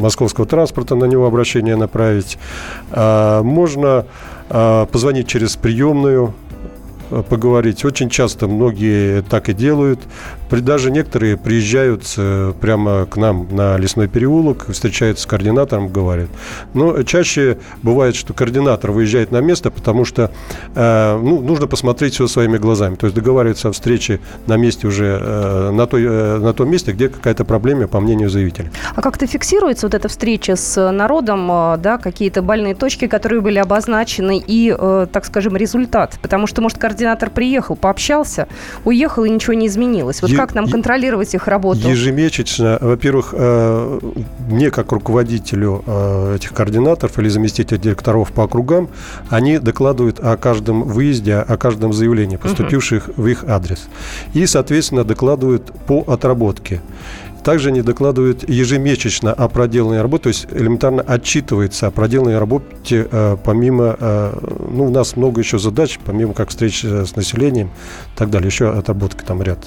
московского 0.00 0.46
транспорта, 0.46 0.94
на 0.94 1.06
него 1.06 1.26
обращение 1.26 1.76
направить. 1.76 2.38
А 2.90 3.42
можно 3.42 4.06
а, 4.50 4.86
позвонить 4.86 5.28
через 5.28 5.56
приемную 5.56 6.34
поговорить. 7.28 7.84
Очень 7.84 8.10
часто 8.10 8.48
многие 8.48 9.22
так 9.22 9.48
и 9.48 9.54
делают. 9.54 10.00
Даже 10.50 10.90
некоторые 10.90 11.36
приезжают 11.36 12.04
э, 12.16 12.52
прямо 12.60 13.06
к 13.06 13.16
нам 13.16 13.48
на 13.50 13.76
лесной 13.76 14.08
переулок, 14.08 14.66
встречаются 14.70 15.24
с 15.24 15.26
координатором, 15.26 15.88
говорят. 15.88 16.28
Но 16.74 17.02
чаще 17.02 17.58
бывает, 17.82 18.16
что 18.16 18.32
координатор 18.32 18.90
выезжает 18.90 19.30
на 19.30 19.40
место, 19.40 19.70
потому 19.70 20.04
что 20.04 20.30
э, 20.74 21.18
ну, 21.22 21.40
нужно 21.40 21.66
посмотреть 21.66 22.14
все 22.14 22.26
своими 22.26 22.56
глазами. 22.58 22.94
То 22.94 23.06
есть 23.06 23.16
договариваться 23.16 23.68
о 23.68 23.72
встрече 23.72 24.20
на 24.46 24.56
месте 24.56 24.86
уже, 24.86 25.18
на, 25.72 25.86
той, 25.86 26.38
на 26.38 26.52
том 26.52 26.70
месте, 26.70 26.92
где 26.92 27.08
какая-то 27.08 27.44
проблема, 27.44 27.86
по 27.86 28.00
мнению 28.00 28.30
заявителя. 28.30 28.70
А 28.94 29.02
как-то 29.02 29.26
фиксируется 29.26 29.86
вот 29.86 29.94
эта 29.94 30.08
встреча 30.08 30.56
с 30.56 30.90
народом, 30.90 31.46
да, 31.80 31.98
какие-то 31.98 32.42
больные 32.42 32.74
точки, 32.74 33.06
которые 33.06 33.40
были 33.40 33.58
обозначены, 33.58 34.42
и, 34.44 34.74
так 35.12 35.24
скажем, 35.24 35.56
результат? 35.56 36.18
Потому 36.22 36.46
что, 36.46 36.62
может, 36.62 36.78
координатор 36.78 36.97
координатор 36.98 37.30
приехал, 37.30 37.76
пообщался, 37.76 38.48
уехал 38.84 39.24
и 39.24 39.30
ничего 39.30 39.54
не 39.54 39.68
изменилось. 39.68 40.20
Вот 40.22 40.30
е- 40.30 40.36
как 40.36 40.54
нам 40.54 40.68
контролировать 40.68 41.34
их 41.34 41.46
работу? 41.46 41.88
Ежемесячно, 41.88 42.78
во-первых, 42.80 43.34
э, 43.36 44.00
мне 44.48 44.70
как 44.70 44.90
руководителю 44.92 45.84
э, 45.86 46.36
этих 46.36 46.52
координаторов 46.52 47.18
или 47.18 47.28
заместителя 47.28 47.78
директоров 47.78 48.32
по 48.32 48.44
округам, 48.44 48.88
они 49.30 49.58
докладывают 49.58 50.18
о 50.20 50.36
каждом 50.36 50.82
выезде, 50.82 51.36
о 51.36 51.56
каждом 51.56 51.92
заявлении, 51.92 52.36
поступивших 52.36 53.08
угу. 53.08 53.22
в 53.22 53.26
их 53.28 53.44
адрес. 53.44 53.88
И, 54.34 54.46
соответственно, 54.46 55.04
докладывают 55.04 55.72
по 55.86 56.04
отработке. 56.06 56.80
Также 57.48 57.70
они 57.70 57.80
докладывают 57.80 58.46
ежемесячно 58.46 59.32
о 59.32 59.48
проделанной 59.48 60.02
работе, 60.02 60.24
то 60.24 60.28
есть 60.28 60.46
элементарно 60.50 61.00
отчитывается 61.00 61.86
о 61.86 61.90
проделанной 61.90 62.38
работе, 62.38 63.08
э, 63.10 63.38
помимо, 63.42 63.96
э, 63.98 64.38
ну, 64.70 64.84
у 64.84 64.90
нас 64.90 65.16
много 65.16 65.40
еще 65.40 65.58
задач, 65.58 65.98
помимо 66.04 66.34
как 66.34 66.50
встреч 66.50 66.84
э, 66.84 67.06
с 67.06 67.16
населением 67.16 67.68
и 67.68 68.18
так 68.18 68.28
далее, 68.28 68.48
еще 68.48 68.68
отработка 68.68 69.24
там 69.24 69.42
ряд 69.42 69.64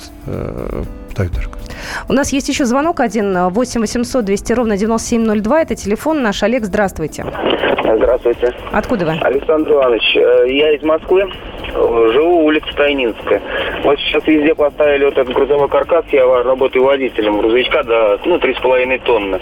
У 2.07 2.13
нас 2.13 2.31
есть 2.31 2.49
еще 2.49 2.65
звонок 2.65 2.99
один, 2.99 3.49
8 3.49 3.81
800 3.81 4.25
200 4.25 4.53
ровно 4.53 4.77
9702, 4.77 5.61
это 5.61 5.75
телефон 5.75 6.21
наш. 6.21 6.43
Олег, 6.43 6.65
здравствуйте. 6.65 7.25
Здравствуйте. 7.83 8.53
Откуда 8.71 9.05
вы? 9.05 9.11
Александр 9.21 9.71
Иванович, 9.71 10.15
я 10.15 10.75
из 10.75 10.83
Москвы, 10.83 11.29
живу 11.73 12.45
улица 12.45 12.67
Тайнинская. 12.75 13.41
Вот 13.83 13.99
сейчас 13.99 14.25
везде 14.27 14.55
поставили 14.55 15.05
вот 15.05 15.17
этот 15.17 15.33
грузовой 15.33 15.67
каркас, 15.69 16.05
я 16.11 16.25
работаю 16.43 16.83
водителем 16.83 17.39
грузовичка 17.39 17.83
до, 17.83 18.19
ну, 18.25 18.37
3,5 18.37 19.01
тонны. 19.03 19.39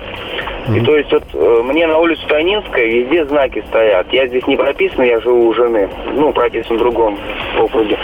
И 0.76 0.82
то 0.82 0.96
есть 0.96 1.12
вот 1.12 1.24
э, 1.34 1.62
мне 1.64 1.88
на 1.88 1.98
улице 1.98 2.22
Тайнинская 2.28 2.86
везде 2.86 3.26
знаки 3.26 3.64
стоят. 3.70 4.12
Я 4.14 4.28
здесь 4.28 4.46
не 4.46 4.56
прописан, 4.56 5.04
я 5.04 5.20
живу 5.20 5.48
у 5.48 5.54
жены. 5.54 5.90
Ну, 6.14 6.32
прописан 6.32 6.76
в 6.76 6.80
другом 6.80 7.18
округе. 7.58 7.98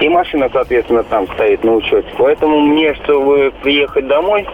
И 0.00 0.08
машина, 0.08 0.48
соответственно, 0.52 1.02
там 1.04 1.26
стоит 1.34 1.62
на 1.62 1.74
учете. 1.74 2.08
Поэтому 2.16 2.60
мне, 2.60 2.94
чтобы 3.06 3.52
приехать 3.62 4.06
домой, 4.08 4.46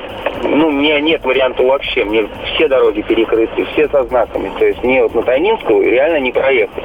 ну, 0.43 0.69
у 0.69 0.73
меня 0.73 1.01
нет 1.01 1.25
варианта 1.25 1.63
вообще. 1.63 2.05
Мне 2.05 2.29
все 2.55 2.69
дороги 2.69 3.03
перекрыты, 3.03 3.65
все 3.73 3.89
со 3.89 4.05
знаками. 4.05 4.51
То 4.59 4.67
есть 4.67 4.83
мне 4.85 5.03
вот 5.03 5.15
на 5.15 5.23
Тайнинскую 5.23 5.91
реально 5.91 6.19
не 6.19 6.33
проехать. 6.33 6.85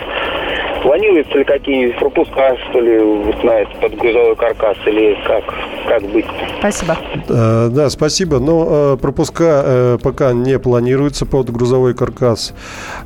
Планируется 0.84 1.38
ли 1.38 1.44
какие-нибудь 1.44 1.98
пропуска, 1.98 2.56
что 2.70 2.80
ли, 2.80 3.00
вот 3.00 3.44
на 3.44 3.52
этот 3.52 3.80
под 3.80 3.96
грузовой 3.96 4.36
каркас, 4.36 4.78
или 4.86 5.18
как, 5.26 5.44
как 5.88 6.04
быть? 6.04 6.26
Спасибо. 6.60 6.98
Э, 7.30 7.70
да, 7.72 7.90
спасибо. 7.90 8.40
Но 8.40 8.94
э, 8.94 8.98
пропуска 8.98 9.64
э, 9.66 9.98
пока 10.02 10.34
не 10.34 10.60
планируется 10.60 11.26
под 11.26 11.50
грузовой 11.52 11.94
каркас. 11.94 12.54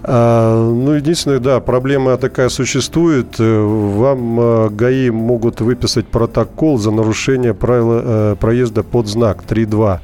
Э, 0.04 0.54
ну, 0.56 0.94
единственное, 0.94 1.40
да, 1.40 1.60
проблема 1.60 2.18
такая 2.18 2.50
существует. 2.50 3.40
Э, 3.40 3.62
вам 3.62 4.40
э, 4.40 4.70
ГАИ 4.70 5.10
могут 5.10 5.62
выписать 5.62 6.08
протокол 6.08 6.78
за 6.78 6.92
нарушение 6.92 7.54
правила 7.54 8.02
э, 8.04 8.36
проезда 8.40 8.84
под 8.84 9.08
знак 9.08 9.44
3.2 9.48 10.00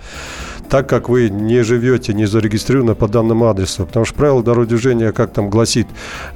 так 0.69 0.87
как 0.87 1.09
вы 1.09 1.29
не 1.29 1.63
живете, 1.63 2.13
не 2.13 2.25
зарегистрированы 2.25 2.95
по 2.95 3.07
данному 3.07 3.47
адресу. 3.47 3.85
Потому 3.85 4.05
что 4.05 4.15
правило 4.15 4.43
дорожного 4.43 4.67
движения, 4.67 5.11
как 5.11 5.31
там 5.31 5.49
гласит, 5.49 5.87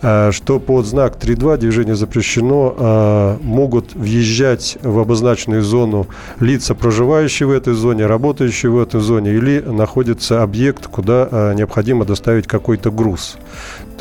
э, 0.01 0.31
что 0.31 0.59
под 0.59 0.85
знак 0.85 1.17
3.2 1.19 1.57
движение 1.57 1.95
запрещено, 1.95 2.75
э, 2.77 3.37
могут 3.43 3.93
въезжать 3.95 4.77
в 4.81 4.99
обозначенную 4.99 5.63
зону 5.63 6.07
лица, 6.39 6.75
проживающие 6.75 7.47
в 7.47 7.51
этой 7.51 7.73
зоне, 7.73 8.05
работающие 8.05 8.71
в 8.71 8.79
этой 8.79 9.01
зоне, 9.01 9.33
или 9.33 9.59
находится 9.59 10.43
объект, 10.43 10.87
куда 10.87 11.27
э, 11.29 11.53
необходимо 11.55 12.05
доставить 12.05 12.47
какой-то 12.47 12.91
груз. 12.91 13.37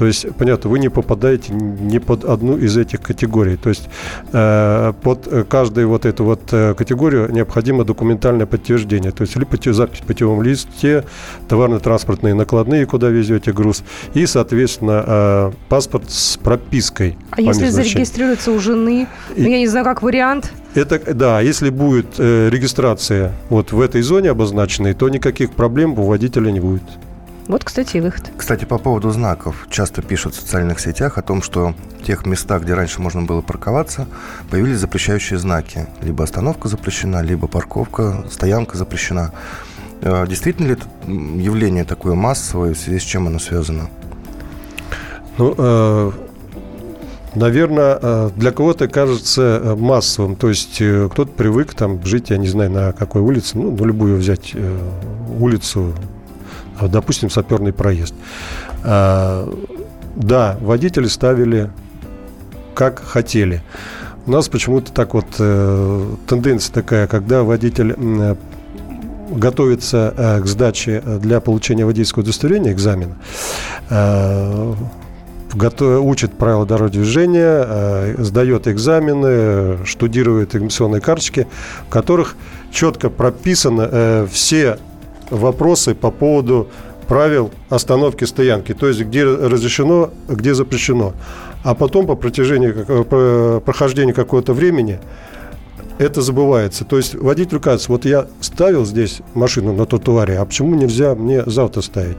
То 0.01 0.07
есть, 0.07 0.27
понятно, 0.39 0.71
вы 0.71 0.79
не 0.79 0.89
попадаете 0.89 1.53
не 1.53 1.99
под 1.99 2.25
одну 2.25 2.57
из 2.57 2.75
этих 2.79 3.03
категорий. 3.03 3.59
То 3.59 3.69
есть 3.69 3.91
э, 4.33 4.95
под 5.03 5.47
каждую 5.47 5.91
вот 5.91 6.07
эту 6.07 6.25
вот 6.25 6.41
э, 6.53 6.73
категорию 6.73 7.31
необходимо 7.31 7.85
документальное 7.85 8.47
подтверждение. 8.47 9.11
То 9.11 9.25
есть 9.25 9.37
или 9.37 9.73
запись 9.73 10.01
в 10.01 10.05
путевом 10.05 10.43
листе, 10.43 11.05
товарно-транспортные 11.49 12.33
накладные, 12.33 12.87
куда 12.87 13.11
везете 13.11 13.53
груз, 13.53 13.85
и, 14.15 14.25
соответственно, 14.25 15.05
э, 15.07 15.53
паспорт 15.69 16.11
с 16.11 16.39
пропиской. 16.39 17.19
А 17.33 17.43
если 17.43 17.69
зарегистрируется 17.69 18.53
у 18.53 18.59
жены, 18.59 19.07
и... 19.37 19.43
ну, 19.43 19.49
я 19.51 19.59
не 19.59 19.67
знаю, 19.67 19.85
как 19.85 20.01
вариант? 20.01 20.51
Это, 20.75 21.15
да, 21.15 21.43
если 21.43 21.69
будет 21.69 22.15
э, 22.17 22.49
регистрация 22.49 23.35
вот 23.51 23.73
в 23.73 23.81
этой 23.83 24.01
зоне 24.01 24.31
обозначенной, 24.31 24.95
то 24.95 25.11
никаких 25.11 25.51
проблем 25.51 25.99
у 25.99 26.07
водителя 26.07 26.51
не 26.51 26.61
будет. 26.61 26.85
Вот, 27.51 27.65
кстати, 27.65 27.97
и 27.97 28.01
выход. 28.01 28.31
Кстати, 28.37 28.65
по 28.65 28.79
поводу 28.79 29.11
знаков. 29.11 29.67
Часто 29.71 30.03
пишут 30.03 30.35
в 30.35 30.41
социальных 30.41 30.79
сетях 30.79 31.19
о 31.19 31.23
том, 31.23 31.43
что 31.43 31.75
в 32.01 32.05
тех 32.05 32.25
местах, 32.25 32.63
где 32.63 32.75
раньше 32.75 33.03
можно 33.03 33.23
было 33.23 33.41
парковаться, 33.41 34.07
появились 34.51 34.79
запрещающие 34.79 35.37
знаки. 35.37 35.89
Либо 36.01 36.23
остановка 36.23 36.69
запрещена, 36.69 37.23
либо 37.23 37.49
парковка, 37.49 38.25
стоянка 38.31 38.79
запрещена. 38.79 39.33
Э, 40.01 40.27
действительно 40.29 40.69
ли 40.69 40.73
это 40.75 40.87
явление 41.11 41.83
такое 41.83 42.15
массовое, 42.15 42.75
в 42.75 42.79
связи 42.79 43.01
с 43.01 43.03
чем 43.03 43.27
оно 43.27 43.41
связано? 43.41 43.91
Ну, 45.37 45.53
э, 45.59 46.13
наверное, 47.35 47.99
э, 48.01 48.31
для 48.37 48.53
кого-то 48.53 48.87
кажется 48.87 49.75
массовым. 49.77 50.37
То 50.37 50.51
есть 50.51 50.77
кто-то 50.77 51.27
привык 51.27 51.75
там 51.75 52.01
жить, 52.05 52.31
я 52.31 52.37
не 52.37 52.47
знаю, 52.47 52.71
на 52.71 52.93
какой 52.93 53.23
улице, 53.23 53.59
ну, 53.59 53.73
на 53.73 53.85
любую 53.85 54.19
взять 54.19 54.55
улицу, 55.37 55.95
а, 55.97 56.20
допустим, 56.89 57.31
саперный 57.31 57.73
проезд. 57.73 58.15
А, 58.85 59.53
да, 60.17 60.57
водители 60.61 61.07
ставили 61.07 61.71
как 62.75 63.03
хотели. 63.05 63.63
У 64.27 64.31
нас 64.31 64.49
почему-то 64.49 64.93
так 64.93 65.15
вот 65.15 65.27
э, 65.39 66.15
тенденция 66.27 66.73
такая, 66.73 67.07
когда 67.07 67.43
водитель 67.43 67.95
э, 67.97 68.37
готовится 69.31 70.15
э, 70.17 70.41
к 70.41 70.47
сдаче 70.47 71.03
для 71.21 71.41
получения 71.41 71.85
водительского 71.85 72.23
удостоверения, 72.23 72.73
экзамена, 72.73 73.17
учит 75.81 76.33
правила 76.39 76.65
дорожного 76.65 77.05
движения, 77.05 78.15
сдает 78.19 78.69
экзамены, 78.69 79.85
штудирует 79.85 80.55
экзаменационные 80.55 81.01
карточки, 81.01 81.49
в 81.89 81.91
которых 81.91 82.37
четко 82.71 83.11
прописаны 83.11 84.27
все 84.29 84.79
вопросы 85.31 85.95
по 85.95 86.11
поводу 86.11 86.69
правил 87.09 87.51
остановки 87.69 88.25
стоянки, 88.25 88.73
то 88.73 88.87
есть 88.87 89.01
где 89.01 89.25
разрешено, 89.25 90.11
где 90.29 90.55
запрещено. 90.55 91.13
А 91.65 91.75
потом 91.75 92.07
по 92.07 92.15
протяжении 92.15 92.71
по 92.71 93.61
прохождению 93.65 94.15
какого-то 94.15 94.53
времени 94.53 95.01
это 95.99 96.23
забывается. 96.23 96.85
То 96.85 96.97
есть 96.97 97.15
водитель 97.15 97.59
кажется, 97.59 97.91
вот 97.93 98.05
я 98.05 98.27
ставил 98.41 98.87
здесь 98.87 99.21
машину 99.35 99.73
на 99.73 99.87
тротуаре, 99.87 100.39
а 100.39 100.45
почему 100.45 100.75
нельзя 100.75 101.15
мне 101.15 101.43
завтра 101.45 101.83
ставить? 101.83 102.19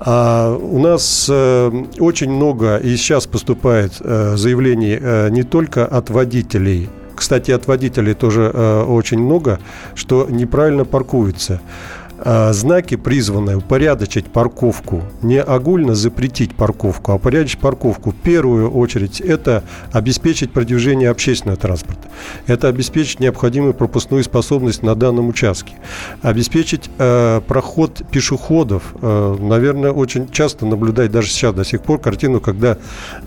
А 0.00 0.56
у 0.56 0.80
нас 0.80 1.28
э, 1.30 1.84
очень 2.00 2.30
много 2.30 2.78
и 2.78 2.96
сейчас 2.96 3.26
поступает 3.26 3.92
э, 4.00 4.36
заявлений 4.36 4.98
э, 5.00 5.28
не 5.30 5.44
только 5.44 5.86
от 5.86 6.10
водителей, 6.10 6.88
кстати, 7.14 7.52
от 7.52 7.68
водителей 7.68 8.14
тоже 8.14 8.50
э, 8.52 8.82
очень 8.82 9.20
много, 9.20 9.60
что 9.94 10.26
неправильно 10.28 10.84
паркуются. 10.84 11.60
А, 12.24 12.52
знаки 12.52 12.96
призваны 12.96 13.56
упорядочить 13.56 14.26
парковку, 14.26 15.02
не 15.22 15.40
огульно 15.40 15.94
запретить 15.94 16.54
парковку, 16.54 17.12
а 17.12 17.14
упорядочить 17.16 17.58
парковку. 17.58 18.12
В 18.12 18.14
первую 18.14 18.70
очередь 18.70 19.20
это 19.20 19.64
обеспечить 19.90 20.52
продвижение 20.52 21.10
общественного 21.10 21.58
транспорта, 21.58 22.08
это 22.46 22.68
обеспечить 22.68 23.18
необходимую 23.18 23.74
пропускную 23.74 24.22
способность 24.22 24.82
на 24.82 24.94
данном 24.94 25.28
участке, 25.28 25.74
обеспечить 26.22 26.90
э, 26.98 27.40
проход 27.46 28.02
пешеходов. 28.12 28.94
Э, 29.02 29.36
наверное, 29.40 29.90
очень 29.90 30.30
часто 30.30 30.64
наблюдать 30.64 31.10
даже 31.10 31.28
сейчас 31.28 31.54
до 31.54 31.64
сих 31.64 31.82
пор 31.82 31.98
картину, 31.98 32.40
когда 32.40 32.78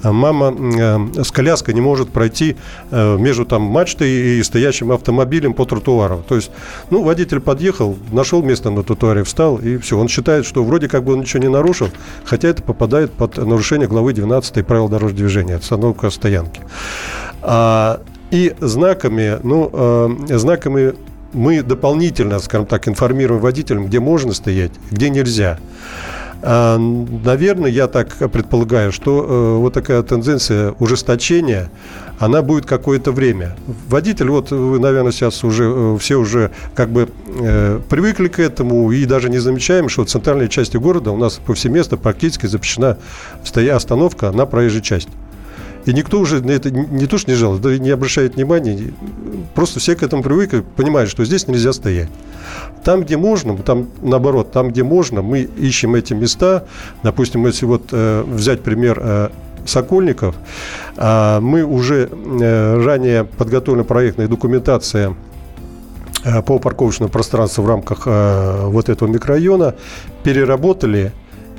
мама 0.03 0.55
э, 0.55 1.23
с 1.23 1.31
коляской 1.31 1.73
не 1.73 1.81
может 1.81 2.11
пройти 2.11 2.55
э, 2.91 3.17
между 3.17 3.45
там 3.45 3.63
мачтой 3.63 4.09
и 4.09 4.43
стоящим 4.43 4.93
автомобилем 4.93 5.53
по 5.53 5.65
тротуару. 5.65 6.23
То 6.27 6.35
есть, 6.35 6.49
ну, 6.89 7.03
водитель 7.03 7.41
подъехал, 7.41 7.97
нашел 8.13 8.41
место 8.41 8.69
на 8.69 8.84
тротуаре, 8.85 9.23
встал, 9.23 9.57
и 9.57 9.77
все. 9.77 9.97
Он 9.97 10.07
считает, 10.07 10.45
что 10.45 10.63
вроде 10.63 10.87
как 10.87 11.03
бы 11.03 11.13
он 11.13 11.21
ничего 11.21 11.43
не 11.43 11.49
нарушил, 11.49 11.89
хотя 12.23 12.47
это 12.47 12.63
попадает 12.63 13.11
под 13.11 13.37
нарушение 13.37 13.87
главы 13.87 14.13
12 14.13 14.65
правил 14.65 14.87
дорожного 14.87 15.17
движения, 15.17 15.55
остановка 15.55 16.09
стоянки. 16.09 16.61
А, 17.41 18.01
и 18.31 18.55
знаками, 18.59 19.39
ну, 19.43 19.69
э, 19.71 20.37
знаками 20.37 20.95
мы 21.33 21.61
дополнительно, 21.61 22.39
скажем 22.39 22.65
так, 22.65 22.87
информируем 22.87 23.41
водителям, 23.41 23.85
где 23.85 23.99
можно 23.99 24.33
стоять, 24.33 24.71
где 24.89 25.09
нельзя. 25.09 25.59
А, 26.41 26.77
наверное, 26.77 27.71
я 27.71 27.87
так 27.87 28.17
предполагаю, 28.31 28.91
что 28.91 29.23
э, 29.23 29.57
вот 29.57 29.73
такая 29.73 30.03
тенденция 30.03 30.75
ужесточения, 30.79 31.69
она 32.19 32.41
будет 32.41 32.65
какое-то 32.65 33.11
время. 33.11 33.55
Водитель, 33.89 34.29
вот 34.29 34.51
вы, 34.51 34.79
наверное, 34.79 35.11
сейчас 35.11 35.43
уже 35.43 35.65
э, 35.65 35.97
все 35.99 36.15
уже 36.17 36.51
как 36.73 36.89
бы 36.89 37.09
э, 37.39 37.79
привыкли 37.89 38.27
к 38.27 38.39
этому 38.39 38.91
и 38.91 39.05
даже 39.05 39.29
не 39.29 39.39
замечаем, 39.39 39.89
что 39.89 40.05
в 40.05 40.07
центральной 40.07 40.49
части 40.49 40.77
города 40.77 41.11
у 41.11 41.17
нас 41.17 41.39
повсеместно 41.45 41.97
практически 41.97 42.45
запрещена 42.45 42.97
стоя 43.43 43.75
остановка 43.75 44.31
на 44.31 44.45
проезжей 44.45 44.81
части. 44.81 45.11
И 45.85 45.93
никто 45.93 46.19
уже 46.19 46.41
на 46.43 46.51
это 46.51 46.71
не 46.71 47.05
то, 47.05 47.17
что 47.17 47.29
не 47.29 47.37
жалуется, 47.37 47.69
да 47.69 47.77
не 47.77 47.91
обращает 47.91 48.35
внимания. 48.35 48.93
Просто 49.53 49.79
все 49.79 49.95
к 49.95 50.03
этому 50.03 50.23
привыкли, 50.23 50.63
понимают, 50.75 51.09
что 51.09 51.23
здесь 51.25 51.47
нельзя 51.47 51.73
стоять. 51.73 52.09
Там, 52.83 53.03
где 53.03 53.17
можно, 53.17 53.55
там 53.57 53.87
наоборот, 54.01 54.51
там, 54.51 54.69
где 54.69 54.83
можно, 54.83 55.21
мы 55.21 55.41
ищем 55.41 55.95
эти 55.95 56.13
места. 56.13 56.65
Допустим, 57.03 57.45
если 57.45 57.65
вот 57.65 57.89
э, 57.91 58.23
взять 58.27 58.61
пример 58.61 58.99
э, 59.01 59.29
Сокольников, 59.65 60.35
э, 60.97 61.39
мы 61.39 61.63
уже 61.63 62.09
э, 62.11 62.83
ранее 62.83 63.23
подготовлена 63.23 63.83
проектная 63.83 64.27
документация 64.27 65.15
э, 66.23 66.41
по 66.41 66.57
парковочному 66.57 67.09
пространству 67.09 67.63
в 67.63 67.67
рамках 67.67 68.03
э, 68.05 68.65
вот 68.65 68.89
этого 68.89 69.07
микрорайона, 69.07 69.75
переработали 70.23 71.11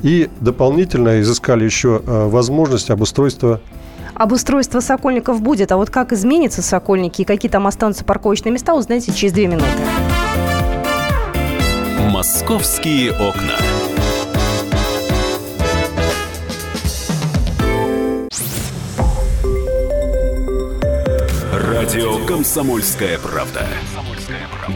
и 0.03 0.29
дополнительно 0.41 1.21
изыскали 1.21 1.65
еще 1.65 2.03
э, 2.05 2.29
возможность 2.29 2.91
обустройства 2.91 3.61
Обустройство 4.19 4.81
Сокольников 4.81 5.43
будет, 5.43 5.71
а 5.73 5.77
вот 5.77 5.91
как 5.91 6.15
изменится 6.15 6.63
Сокольники 6.63 7.21
и 7.21 7.25
какие 7.27 7.51
там 7.51 7.67
останутся 7.67 8.03
парковочные 8.03 8.51
места, 8.51 8.73
узнаете 8.75 9.13
через 9.13 9.35
две 9.35 9.47
минуты. 9.47 9.67
Московские 12.11 13.13
окна. 13.13 13.57
Радио 21.53 22.25
«Комсомольская 22.25 23.19
правда». 23.19 23.67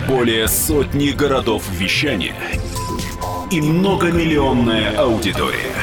Более 0.07 0.49
сотни 0.49 1.11
городов 1.13 1.65
вещания 1.71 2.35
и 3.51 3.61
многомиллионная 3.63 4.99
аудитория. 4.99 5.80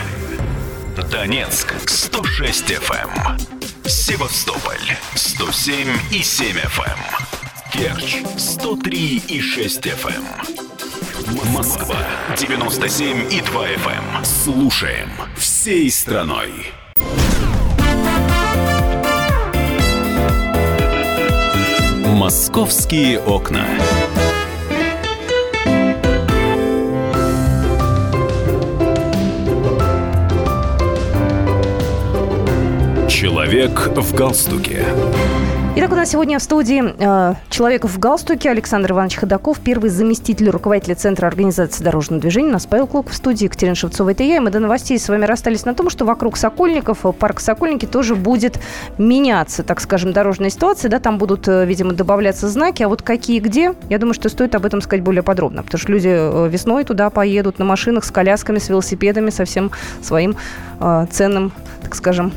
Донецк 1.03 1.73
106 1.87 2.71
FM. 2.71 3.39
Севастополь 3.87 4.97
107 5.13 5.87
и 6.11 6.23
7 6.23 6.57
FM. 6.57 6.99
Керчь 7.71 8.23
103 8.37 9.23
и 9.27 9.39
6 9.39 9.85
FM. 9.85 10.23
Москва 11.53 11.97
97 12.35 13.31
и 13.31 13.41
2 13.41 13.67
FM. 13.67 14.25
Слушаем 14.25 15.09
всей 15.37 15.91
страной. 15.91 16.51
Московские 22.05 23.19
окна. 23.19 23.67
Человек 33.17 33.89
в 33.95 34.13
галстуке. 34.13 34.85
Итак, 35.75 35.91
у 35.91 35.95
нас 35.95 36.11
сегодня 36.11 36.37
в 36.37 36.43
студии 36.43 36.83
э, 36.99 37.33
человек 37.49 37.85
в 37.85 37.97
галстуке 37.97 38.51
Александр 38.51 38.91
Иванович 38.91 39.15
Ходаков, 39.15 39.59
первый 39.59 39.89
заместитель 39.89 40.51
руководителя 40.51 40.93
Центра 40.93 41.25
организации 41.25 41.83
дорожного 41.83 42.21
движения. 42.21 42.49
У 42.49 42.51
нас 42.51 42.67
Павел 42.67 42.85
Клок 42.85 43.09
в 43.09 43.15
студии, 43.15 43.45
Екатерина 43.45 43.73
Шевцова. 43.73 44.11
Это 44.11 44.21
я. 44.21 44.35
И 44.35 44.39
мы 44.39 44.51
до 44.51 44.59
новостей 44.59 44.99
с 44.99 45.09
вами 45.09 45.25
расстались 45.25 45.65
на 45.65 45.73
том, 45.73 45.89
что 45.89 46.05
вокруг 46.05 46.37
Сокольников, 46.37 47.07
э, 47.07 47.11
парк 47.11 47.39
Сокольники 47.39 47.87
тоже 47.87 48.13
будет 48.15 48.59
меняться, 48.99 49.63
так 49.63 49.81
скажем, 49.81 50.13
дорожная 50.13 50.51
ситуация. 50.51 50.91
Да, 50.91 50.99
там 50.99 51.17
будут, 51.17 51.47
э, 51.47 51.65
видимо, 51.65 51.93
добавляться 51.93 52.47
знаки. 52.47 52.83
А 52.83 52.87
вот 52.87 53.01
какие 53.01 53.39
где, 53.39 53.73
я 53.89 53.97
думаю, 53.97 54.13
что 54.13 54.29
стоит 54.29 54.53
об 54.53 54.63
этом 54.63 54.79
сказать 54.79 55.03
более 55.03 55.23
подробно. 55.23 55.63
Потому 55.63 55.79
что 55.79 55.91
люди 55.91 56.09
э, 56.11 56.49
весной 56.49 56.83
туда 56.83 57.09
поедут 57.09 57.57
на 57.57 57.65
машинах 57.65 58.05
с 58.05 58.11
колясками, 58.11 58.59
с 58.59 58.69
велосипедами, 58.69 59.31
со 59.31 59.43
всем 59.43 59.71
своим 60.03 60.35
э, 60.79 61.07
ценным, 61.09 61.51
так 61.81 61.95
скажем, 61.95 62.31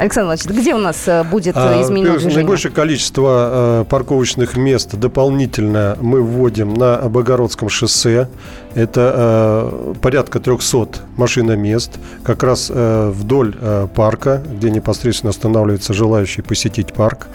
Александр 0.00 0.28
Владимирович, 0.28 0.62
где 0.62 0.74
у 0.74 0.78
нас 0.78 1.06
э, 1.06 1.24
будет 1.24 1.56
э, 1.56 1.60
а, 1.60 1.74
движение? 1.74 2.34
Наибольшее 2.34 2.72
количество 2.72 3.82
э, 3.82 3.84
парковочных 3.88 4.56
мест 4.56 4.94
дополнительно 4.94 5.98
мы 6.00 6.22
вводим 6.22 6.72
на 6.72 6.96
Богородском 7.08 7.68
шоссе. 7.68 8.28
Это 8.74 9.72
порядка 10.00 10.38
300 10.38 11.00
машиномест, 11.16 11.98
как 12.22 12.44
раз 12.44 12.70
вдоль 12.70 13.52
парка, 13.96 14.42
где 14.46 14.70
непосредственно 14.70 15.30
останавливаются 15.30 15.92
желающие 15.92 16.44
посетить 16.44 16.92
парк. 16.92 17.26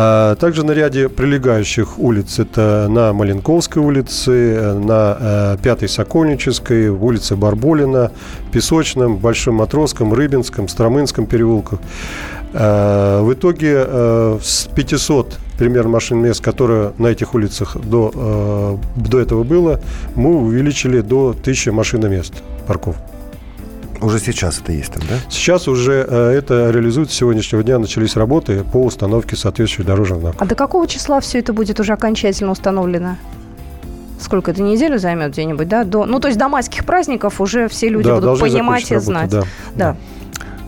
А 0.00 0.36
также 0.36 0.64
на 0.64 0.70
ряде 0.70 1.08
прилегающих 1.08 1.98
улиц, 1.98 2.38
это 2.38 2.86
на 2.88 3.12
Маленковской 3.12 3.82
улице, 3.82 4.74
на 4.74 5.16
э, 5.18 5.56
Пятой 5.60 5.88
Сокольнической, 5.88 6.88
улице 6.88 7.34
Барболина, 7.34 8.12
Песочном, 8.52 9.16
Большом 9.16 9.56
Матросском, 9.56 10.14
Рыбинском, 10.14 10.68
Стромынском 10.68 11.26
переулках. 11.26 11.80
Э, 12.52 13.22
в 13.22 13.32
итоге 13.32 13.84
э, 13.88 14.38
с 14.40 14.68
500 14.72 15.36
примерно 15.58 15.90
машин 15.90 16.18
мест, 16.18 16.44
которые 16.44 16.92
на 16.98 17.08
этих 17.08 17.34
улицах 17.34 17.76
до, 17.76 18.12
э, 18.14 19.00
до 19.00 19.18
этого 19.18 19.42
было, 19.42 19.80
мы 20.14 20.36
увеличили 20.36 21.00
до 21.00 21.30
1000 21.30 21.72
машиномест 21.72 22.34
парков. 22.68 22.94
Уже 24.00 24.20
сейчас 24.20 24.60
это 24.60 24.72
есть 24.72 24.92
там, 24.92 25.02
да? 25.08 25.16
Сейчас 25.28 25.66
уже 25.68 25.92
это 25.92 26.70
реализуется. 26.70 27.14
С 27.14 27.18
сегодняшнего 27.18 27.62
дня 27.62 27.78
начались 27.78 28.16
работы 28.16 28.64
по 28.72 28.84
установке 28.84 29.36
соответствующих 29.36 29.86
дорожных 29.86 30.20
знаков. 30.20 30.40
А 30.40 30.46
до 30.46 30.54
какого 30.54 30.86
числа 30.86 31.20
все 31.20 31.38
это 31.40 31.52
будет 31.52 31.80
уже 31.80 31.92
окончательно 31.92 32.52
установлено? 32.52 33.16
Сколько 34.20 34.50
это 34.50 34.62
неделю 34.62 34.98
займет 34.98 35.32
где-нибудь, 35.32 35.68
да? 35.68 35.84
До, 35.84 36.04
ну, 36.04 36.20
то 36.20 36.28
есть 36.28 36.38
до 36.38 36.48
майских 36.48 36.84
праздников 36.84 37.40
уже 37.40 37.68
все 37.68 37.88
люди 37.88 38.08
да, 38.08 38.16
будут 38.16 38.40
понимать 38.40 38.90
и 38.90 38.96
знать. 38.98 39.30
да. 39.30 39.42
да. 39.74 39.92
Да, 39.92 39.96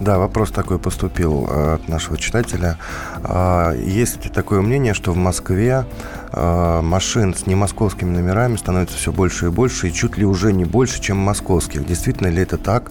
вопрос 0.00 0.50
такой 0.50 0.78
поступил 0.78 1.46
э, 1.48 1.74
от 1.74 1.88
нашего 1.88 2.16
читателя. 2.16 2.76
А, 3.22 3.72
есть 3.74 4.32
такое 4.32 4.60
мнение, 4.60 4.94
что 4.94 5.12
в 5.12 5.16
Москве 5.16 5.84
э, 6.32 6.80
машин 6.82 7.34
с 7.34 7.46
немосковскими 7.46 8.10
номерами 8.10 8.56
становится 8.56 8.96
все 8.96 9.12
больше 9.12 9.46
и 9.46 9.50
больше, 9.50 9.88
и 9.88 9.92
чуть 9.92 10.16
ли 10.16 10.24
уже 10.24 10.52
не 10.52 10.64
больше, 10.64 11.00
чем 11.00 11.18
московских. 11.18 11.86
Действительно 11.86 12.28
ли 12.28 12.42
это 12.42 12.56
так? 12.56 12.90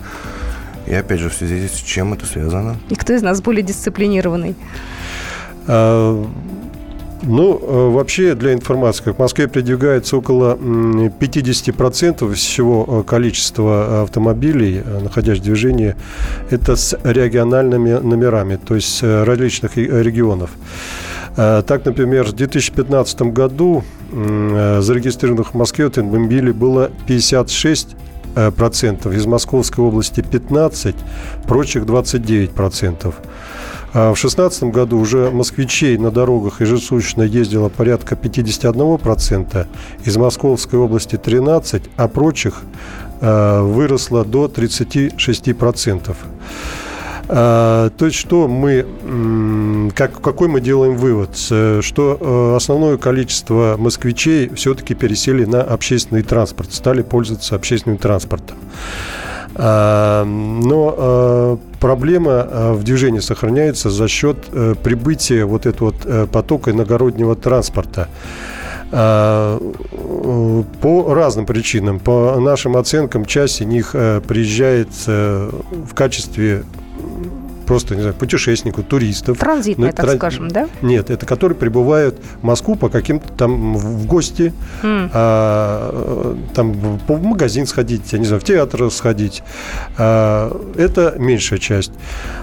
И 0.88 0.93
опять 0.93 1.19
же, 1.19 1.30
в 1.30 1.34
связи 1.34 1.67
с 1.67 1.74
чем 1.74 2.13
это 2.13 2.26
связано? 2.26 2.78
И 2.89 2.95
кто 2.95 3.13
из 3.13 3.22
нас 3.22 3.41
более 3.41 3.63
дисциплинированный? 3.63 4.56
Ну, 7.21 7.60
э, 7.62 7.89
вообще 7.89 8.34
для 8.34 8.53
информации, 8.53 9.12
в 9.12 9.19
Москве 9.19 9.47
передвигается 9.47 10.17
около 10.17 10.55
50% 10.55 12.34
всего 12.34 12.86
э, 12.88 13.03
количества 13.03 14.03
автомобилей, 14.03 14.82
э, 14.84 14.99
находящихся 14.99 15.41
в 15.41 15.45
движении, 15.45 15.95
это 16.49 16.75
с 16.75 16.97
региональными 17.03 17.91
номерами, 17.91 18.55
то 18.55 18.75
есть 18.75 19.03
различных 19.03 19.75
регионов. 19.77 20.51
Так, 21.36 21.86
например, 21.86 22.25
в 22.25 22.34
2015 22.34 23.21
году 23.34 23.84
зарегистрированных 24.12 25.53
в 25.53 25.58
Москве 25.58 25.86
автомобилей 25.86 26.51
было 26.51 26.91
56 27.08 27.89
э, 27.91 28.09
процентов, 28.58 29.13
из 29.13 29.26
Московской 29.26 29.84
области 29.84 30.22
15, 30.22 30.96
прочих 31.48 31.86
29 31.86 32.52
процентов. 32.52 33.15
А 33.92 34.13
в 34.13 34.20
2016 34.20 34.63
году 34.65 35.00
уже 35.00 35.32
москвичей 35.32 35.98
на 35.98 36.12
дорогах 36.12 36.62
ежесуточно 36.62 37.24
ездило 37.24 37.70
порядка 37.70 38.15
51%, 38.15 39.65
из 40.06 40.18
Московской 40.18 40.78
области 40.78 41.15
13%, 41.15 41.89
а 41.98 42.08
прочих 42.08 42.62
э, 43.22 43.62
выросло 43.62 44.24
до 44.24 44.46
36%. 44.46 46.15
А, 47.32 47.92
то 47.92 48.08
есть 48.08 48.18
что 48.18 48.48
мы, 48.48 49.92
как, 49.96 50.20
какой 50.20 50.48
мы 50.48 50.62
делаем 50.62 50.96
вывод? 50.96 51.38
Что 51.38 52.18
э, 52.20 52.56
основное 52.56 52.98
количество 52.98 53.76
москвичей 53.78 54.50
все-таки 54.56 54.96
пересели 54.96 55.46
на 55.46 55.62
общественный 55.62 56.24
транспорт, 56.24 56.74
стали 56.74 57.04
пользоваться 57.04 57.56
общественным 57.56 58.00
транспортом. 58.00 58.58
А, 59.54 60.26
но 60.26 60.96
э, 60.98 61.58
проблема 61.80 62.32
э, 62.32 62.74
в 62.74 62.84
движении 62.84 63.20
сохраняется 63.20 63.92
за 63.92 64.08
счет 64.08 64.48
прибытия 64.82 65.46
вот 65.46 65.68
этого 65.68 65.94
потока 66.26 66.72
иногороднего 66.72 67.36
транспорта. 67.36 68.10
А, 68.92 69.60
по 70.82 71.13
разным 71.13 71.46
причинам. 71.46 72.00
По 72.00 72.39
нашим 72.39 72.76
оценкам, 72.76 73.26
часть 73.26 73.62
из 73.62 73.68
них 73.68 73.92
приезжает 73.92 74.89
в 75.06 75.94
качестве 75.94 76.63
просто, 77.69 77.93
не 77.93 78.01
знаю, 78.01 78.15
путешественников, 78.15 78.86
туристов. 78.86 79.38
Транзитные, 79.38 79.91
ну, 79.91 79.95
так 79.95 80.08
тран... 80.08 80.17
скажем, 80.17 80.47
да? 80.47 80.67
Нет, 80.82 81.12
это 81.12 81.27
которые 81.27 81.55
прибывают 81.55 82.17
в 82.41 82.43
Москву 82.43 82.75
по 82.75 82.89
каким-то 82.89 83.32
там 83.34 83.77
в 83.77 84.08
гости, 84.08 84.53
mm. 84.82 85.12
а, 85.13 86.36
там 86.55 86.73
в 86.73 87.23
магазин 87.23 87.67
сходить, 87.67 88.12
я 88.12 88.17
не 88.17 88.25
знаю, 88.25 88.41
в 88.41 88.43
театр 88.43 88.89
сходить. 88.89 89.43
А, 89.99 90.51
это 90.77 91.13
меньшая 91.19 91.60
часть. 91.60 91.91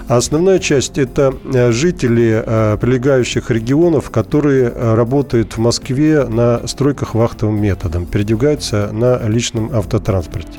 А 0.07 0.15
основная 0.15 0.59
часть– 0.59 0.97
это 0.97 1.33
э, 1.53 1.73
жители 1.73 2.41
а, 2.45 2.77
прилегающих 2.77 3.51
регионов, 3.51 4.09
которые 4.11 4.69
работают 4.69 5.57
в 5.57 5.57
Москве 5.57 6.23
на 6.23 6.65
стройках 6.69 7.15
вахтовым 7.15 7.61
методом, 7.61 8.05
передвигаются 8.05 8.91
на 8.93 9.19
личном 9.27 9.71
автотранспорте. 9.73 10.57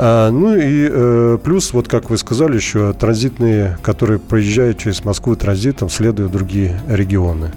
А, 0.00 0.30
ну 0.30 0.54
и 0.54 0.88
э, 0.88 1.38
плюс, 1.42 1.72
вот 1.72 1.88
как 1.88 2.08
вы 2.08 2.18
сказали, 2.18 2.54
еще 2.54 2.92
транзитные, 2.92 3.78
которые 3.82 4.20
проезжают 4.20 4.78
через 4.78 5.04
Москву 5.04 5.34
транзитом, 5.34 5.90
следуя 5.90 6.28
в 6.28 6.30
другие 6.30 6.80
регионы. 6.88 7.50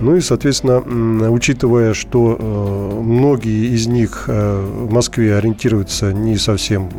Ну 0.00 0.16
и, 0.16 0.20
соответственно, 0.20 1.30
учитывая, 1.30 1.94
что 1.94 2.36
э, 2.38 3.00
многие 3.00 3.72
из 3.72 3.86
них 3.86 4.24
э, 4.26 4.60
в 4.60 4.92
Москве 4.92 5.36
ориентируются 5.36 6.12
не 6.12 6.36
совсем, 6.38 6.90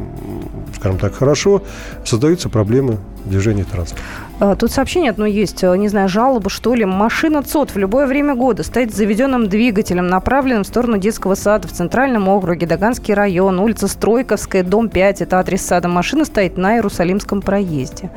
скажем 0.77 0.97
так, 0.97 1.13
хорошо, 1.15 1.63
создаются 2.05 2.47
проблемы 2.47 2.97
движения 3.25 3.65
транспорта. 3.65 4.01
А, 4.39 4.55
тут 4.55 4.71
сообщение 4.71 5.09
одно 5.09 5.25
есть, 5.25 5.63
э, 5.63 5.75
не 5.77 5.87
знаю, 5.87 6.07
жалоба, 6.09 6.51
что 6.51 6.75
ли. 6.75 6.85
Машина 6.85 7.41
ЦОД 7.41 7.71
в 7.71 7.77
любое 7.77 8.05
время 8.05 8.35
года 8.35 8.61
стоит 8.61 8.93
с 8.93 8.97
заведенным 8.97 9.49
двигателем, 9.49 10.07
направленным 10.07 10.63
в 10.63 10.67
сторону 10.67 10.99
детского 10.99 11.33
сада 11.33 11.67
в 11.67 11.71
Центральном 11.71 12.29
округе, 12.29 12.67
Таганский 12.67 13.15
район, 13.15 13.59
улица 13.59 13.87
Стройковская, 13.87 14.61
дом 14.61 14.89
5, 14.89 15.21
это 15.21 15.39
адрес 15.39 15.63
сада. 15.63 15.87
Машина 15.87 16.23
стоит 16.23 16.55
на 16.55 16.75
Иерусалимском 16.75 17.41
проезде. 17.41 18.11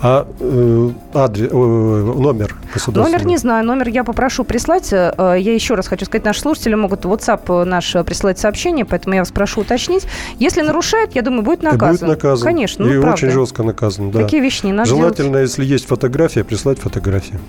А 0.00 0.26
э, 0.38 0.90
адрес, 1.12 1.48
э, 1.50 1.54
номер 1.54 2.54
государственного? 2.72 3.08
Номер 3.08 3.26
не 3.26 3.36
знаю. 3.36 3.66
Номер 3.66 3.88
я 3.88 4.04
попрошу 4.04 4.44
прислать. 4.44 4.92
Э, 4.92 5.36
я 5.38 5.54
еще 5.54 5.74
раз 5.74 5.88
хочу 5.88 6.04
сказать, 6.04 6.24
наши 6.24 6.40
слушатели 6.40 6.74
могут 6.74 7.04
в 7.04 7.12
WhatsApp 7.12 7.64
наш 7.64 7.92
прислать 8.06 8.38
сообщение, 8.38 8.84
поэтому 8.84 9.16
я 9.16 9.22
вас 9.22 9.32
прошу 9.32 9.62
уточнить. 9.62 10.06
Если 10.38 10.62
нарушает, 10.62 11.16
я 11.16 11.22
думаю, 11.22 11.42
будет 11.42 11.62
наказан. 11.62 11.88
И 11.88 11.98
будет 11.98 12.08
наказан. 12.08 12.46
Конечно. 12.46 12.84
Ну, 12.84 12.92
и 12.92 13.00
правда. 13.00 13.14
очень 13.14 13.30
жестко 13.30 13.62
наказан, 13.64 14.12
да. 14.12 14.20
Такие 14.20 14.40
вещи 14.40 14.66
не 14.66 14.72
надо 14.72 14.88
Желательно, 14.88 15.30
делать. 15.30 15.48
если 15.48 15.64
есть 15.64 15.86
фотография, 15.86 16.44
прислать 16.44 16.78
фотографию. 16.78 17.40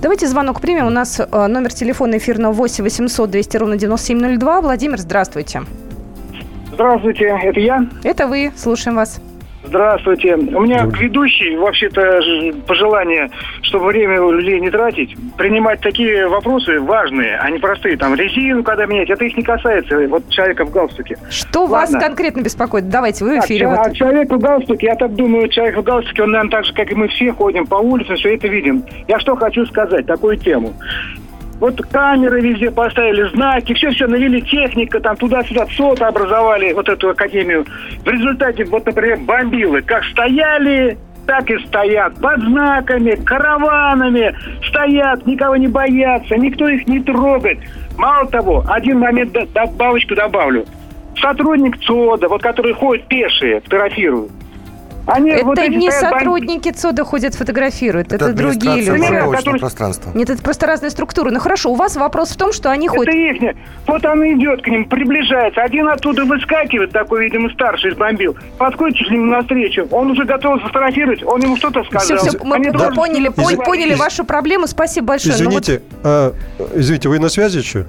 Давайте 0.00 0.28
звонок 0.28 0.60
примем. 0.60 0.86
У 0.86 0.90
нас 0.90 1.20
номер 1.30 1.72
телефона 1.72 2.16
эфирного 2.16 2.52
8 2.52 2.84
800 2.84 3.30
200 3.30 3.56
ровно 3.58 3.76
9702. 3.76 4.60
Владимир, 4.62 4.98
здравствуйте. 4.98 5.62
Здравствуйте, 6.72 7.24
это 7.24 7.60
я? 7.60 7.86
Это 8.02 8.26
вы. 8.26 8.52
Слушаем 8.56 8.96
вас. 8.96 9.20
Здравствуйте. 9.66 10.34
У 10.36 10.60
меня 10.60 10.86
к 10.86 10.98
ведущей 10.98 11.56
вообще-то 11.56 12.20
пожелание, 12.66 13.30
чтобы 13.62 13.86
время 13.86 14.22
у 14.22 14.30
людей 14.30 14.60
не 14.60 14.70
тратить, 14.70 15.16
принимать 15.36 15.80
такие 15.80 16.28
вопросы 16.28 16.80
важные, 16.80 17.36
а 17.38 17.50
не 17.50 17.58
простые. 17.58 17.96
Там 17.96 18.14
резину 18.14 18.62
когда 18.62 18.86
менять, 18.86 19.10
это 19.10 19.24
их 19.24 19.36
не 19.36 19.42
касается. 19.42 20.06
Вот 20.08 20.28
человека 20.28 20.64
в 20.64 20.70
галстуке. 20.70 21.16
Что 21.30 21.64
Ладно. 21.64 21.76
вас 21.76 22.04
конкретно 22.04 22.42
беспокоит? 22.42 22.88
Давайте, 22.88 23.24
вы 23.24 23.40
в 23.40 23.44
эфире. 23.44 23.66
А, 23.66 23.70
вот. 23.70 23.86
а 23.86 23.90
человек 23.92 24.30
в 24.30 24.38
галстуке, 24.38 24.86
я 24.86 24.94
так 24.94 25.14
думаю, 25.14 25.48
человек 25.48 25.76
в 25.76 25.82
галстуке, 25.82 26.22
он, 26.22 26.30
наверное, 26.30 26.50
так 26.50 26.64
же, 26.64 26.72
как 26.72 26.90
и 26.90 26.94
мы 26.94 27.08
все 27.08 27.32
ходим 27.32 27.66
по 27.66 27.76
улице, 27.76 28.14
все 28.14 28.34
это 28.34 28.48
видим. 28.48 28.84
Я 29.08 29.18
что 29.18 29.36
хочу 29.36 29.66
сказать, 29.66 30.06
такую 30.06 30.36
тему. 30.36 30.74
Вот 31.60 31.80
камеры 31.86 32.40
везде 32.40 32.70
поставили, 32.70 33.28
знаки, 33.34 33.72
все-все 33.74 34.06
навели, 34.06 34.42
техника, 34.42 35.00
там 35.00 35.16
туда-сюда, 35.16 35.66
СОТа 35.74 36.08
образовали, 36.08 36.72
вот 36.72 36.88
эту 36.88 37.08
академию. 37.10 37.64
В 38.04 38.08
результате, 38.08 38.64
вот, 38.64 38.84
например, 38.84 39.18
бомбилы 39.20 39.80
как 39.80 40.04
стояли, 40.04 40.98
так 41.26 41.50
и 41.50 41.58
стоят. 41.66 42.14
Под 42.20 42.40
знаками, 42.40 43.14
караванами 43.24 44.34
стоят, 44.68 45.26
никого 45.26 45.56
не 45.56 45.68
боятся, 45.68 46.36
никто 46.36 46.68
их 46.68 46.86
не 46.86 47.00
трогает. 47.00 47.58
Мало 47.96 48.28
того, 48.28 48.64
один 48.68 48.98
момент 48.98 49.36
добавочку 49.54 50.14
добавлю. 50.14 50.66
Сотрудник 51.18 51.80
ЦОДа, 51.80 52.28
вот 52.28 52.42
который 52.42 52.74
ходит 52.74 53.06
пешие, 53.08 53.60
фотографирует, 53.62 54.30
они 55.06 55.30
это 55.30 55.44
вот 55.44 55.58
не 55.58 55.90
сотрудники 55.90 56.68
банд... 56.68 56.76
ЦОДа 56.76 57.04
ходят, 57.04 57.34
фотографируют, 57.34 58.12
это, 58.12 58.26
это 58.26 58.34
другие 58.34 58.82
люди. 58.82 59.06
Которые... 59.06 59.58
пространство. 59.58 60.10
Нет, 60.14 60.30
это 60.30 60.42
просто 60.42 60.66
разные 60.66 60.90
структуры. 60.90 61.30
Ну 61.30 61.40
хорошо, 61.40 61.70
у 61.70 61.74
вас 61.74 61.96
вопрос 61.96 62.30
в 62.30 62.36
том, 62.36 62.52
что 62.52 62.70
они 62.70 62.88
ходят... 62.88 63.14
Это 63.14 63.16
их. 63.16 63.56
Вот 63.86 64.04
он 64.04 64.22
идет 64.24 64.62
к 64.62 64.66
ним, 64.68 64.84
приближается. 64.88 65.62
Один 65.62 65.88
оттуда 65.88 66.24
выскакивает, 66.24 66.92
такой, 66.92 67.24
видимо, 67.24 67.50
старший 67.50 67.94
бомбил. 67.94 68.36
Подходит 68.58 69.06
к 69.06 69.10
нему 69.10 69.26
навстречу. 69.26 69.86
Он 69.90 70.10
уже 70.10 70.24
готов 70.24 70.60
сфотографировать. 70.60 71.22
Он 71.22 71.40
ему 71.40 71.56
что-то 71.56 71.84
сказал. 71.84 72.18
Все, 72.18 72.28
все, 72.30 72.38
мы, 72.42 72.58
мы 72.58 72.72
да. 72.72 72.90
поняли, 72.90 73.28
Из... 73.28 73.64
поняли 73.64 73.94
вашу 73.94 74.24
проблему. 74.24 74.66
Спасибо 74.66 75.08
большое. 75.08 75.34
Ну 75.34 75.42
извините, 75.42 75.82
вот... 75.90 76.00
а, 76.04 76.34
извините, 76.74 77.08
вы 77.08 77.18
на 77.18 77.28
связи 77.28 77.58
еще? 77.58 77.86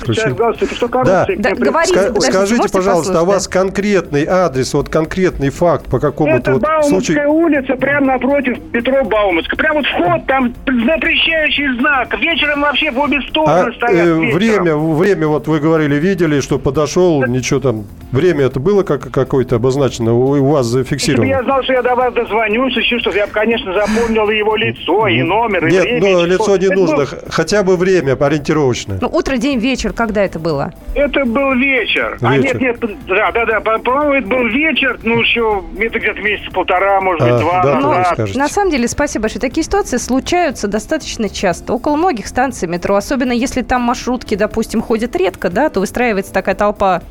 Отключили. 0.00 0.34
Сейчас, 0.34 0.76
что 0.76 0.88
коррупция. 0.88 1.36
Да. 1.36 1.50
Да, 1.50 1.54
говорите, 1.54 1.94
Ска- 1.94 2.20
скажите, 2.20 2.68
пожалуйста, 2.72 3.18
а 3.18 3.22
у 3.22 3.26
вас 3.26 3.48
конкретный 3.48 4.26
адрес, 4.26 4.74
вот 4.74 4.88
конкретный 4.88 5.50
факт 5.50 5.86
по 5.86 5.98
какому-то 5.98 6.52
вот 6.52 6.62
Бауманская 6.62 6.90
случаю? 6.90 7.30
улица, 7.30 7.76
прямо 7.76 8.06
напротив 8.06 8.58
Петро 8.72 9.04
Бауманска. 9.04 9.56
Прямо 9.56 9.76
вот 9.76 9.86
вход, 9.86 10.26
там 10.26 10.54
запрещающий 10.66 11.78
знак. 11.78 12.18
Вечером 12.18 12.62
вообще 12.62 12.90
в 12.90 12.98
обе 12.98 13.20
стороны 13.28 13.70
а, 13.70 13.72
стоят. 13.72 14.06
Э, 14.06 14.14
время, 14.14 14.76
время, 14.76 15.28
вот 15.28 15.46
вы 15.46 15.60
говорили, 15.60 15.96
видели, 15.96 16.40
что 16.40 16.58
подошел, 16.58 17.20
да. 17.20 17.26
ничего 17.26 17.60
там. 17.60 17.84
Время 18.12 18.46
это 18.46 18.58
было 18.58 18.82
как 18.82 19.10
какое-то 19.10 19.56
обозначено, 19.56 20.14
у, 20.14 20.30
у 20.30 20.50
вас 20.50 20.66
зафиксировано? 20.66 21.24
Если 21.24 21.34
бы 21.34 21.38
я 21.38 21.44
знал, 21.44 21.62
что 21.62 21.72
я 21.72 21.82
до 21.82 21.94
вас 21.94 22.12
дозвонюсь, 22.14 22.76
еще 22.76 22.98
что 22.98 23.10
я 23.10 23.26
бы, 23.26 23.32
конечно, 23.32 23.72
запомнил 23.72 24.28
его 24.30 24.56
лицо, 24.56 25.06
и 25.06 25.22
номер, 25.22 25.66
и 25.66 25.70
Нет, 25.70 25.82
время. 25.82 26.00
Нет, 26.00 26.12
но 26.14 26.24
лицо 26.26 26.56
не 26.56 26.68
нужно, 26.68 26.96
было... 26.96 27.08
хотя 27.28 27.62
бы 27.62 27.76
время 27.76 28.16
ориентировочное. 28.20 28.98
Ну, 29.00 29.08
утро, 29.08 29.36
день, 29.36 29.58
вечер, 29.58 29.89
когда 29.92 30.22
это 30.24 30.38
было? 30.38 30.72
Это 30.94 31.24
был 31.24 31.54
вечер. 31.54 31.90
вечер. 31.90 32.18
А 32.22 32.36
нет, 32.36 32.60
нет, 32.60 32.80
да, 33.06 33.32
да, 33.32 33.46
да. 33.46 33.60
По-моему, 33.60 34.12
это 34.12 34.26
был 34.26 34.46
вечер, 34.48 34.98
ну, 35.02 35.20
еще 35.20 35.62
это 35.78 35.98
где-то 35.98 36.20
месяца 36.20 36.50
полтора, 36.50 37.00
может 37.00 37.20
быть, 37.22 37.32
а, 37.32 37.38
два. 37.38 37.62
Да, 37.62 37.80
Но, 37.80 38.04
на 38.34 38.48
самом 38.48 38.70
деле, 38.70 38.88
спасибо 38.88 39.22
большое. 39.22 39.40
Такие 39.40 39.64
ситуации 39.64 39.96
случаются 39.96 40.68
достаточно 40.68 41.28
часто. 41.28 41.72
Около 41.72 41.96
многих 41.96 42.26
станций 42.26 42.68
метро, 42.68 42.94
особенно 42.94 43.32
если 43.32 43.62
там 43.62 43.82
маршрутки, 43.82 44.34
допустим, 44.34 44.82
ходят 44.82 45.14
редко, 45.16 45.50
да, 45.50 45.68
то 45.68 45.80
выстраивается 45.80 46.32
такая 46.32 46.54
толпа 46.54 47.02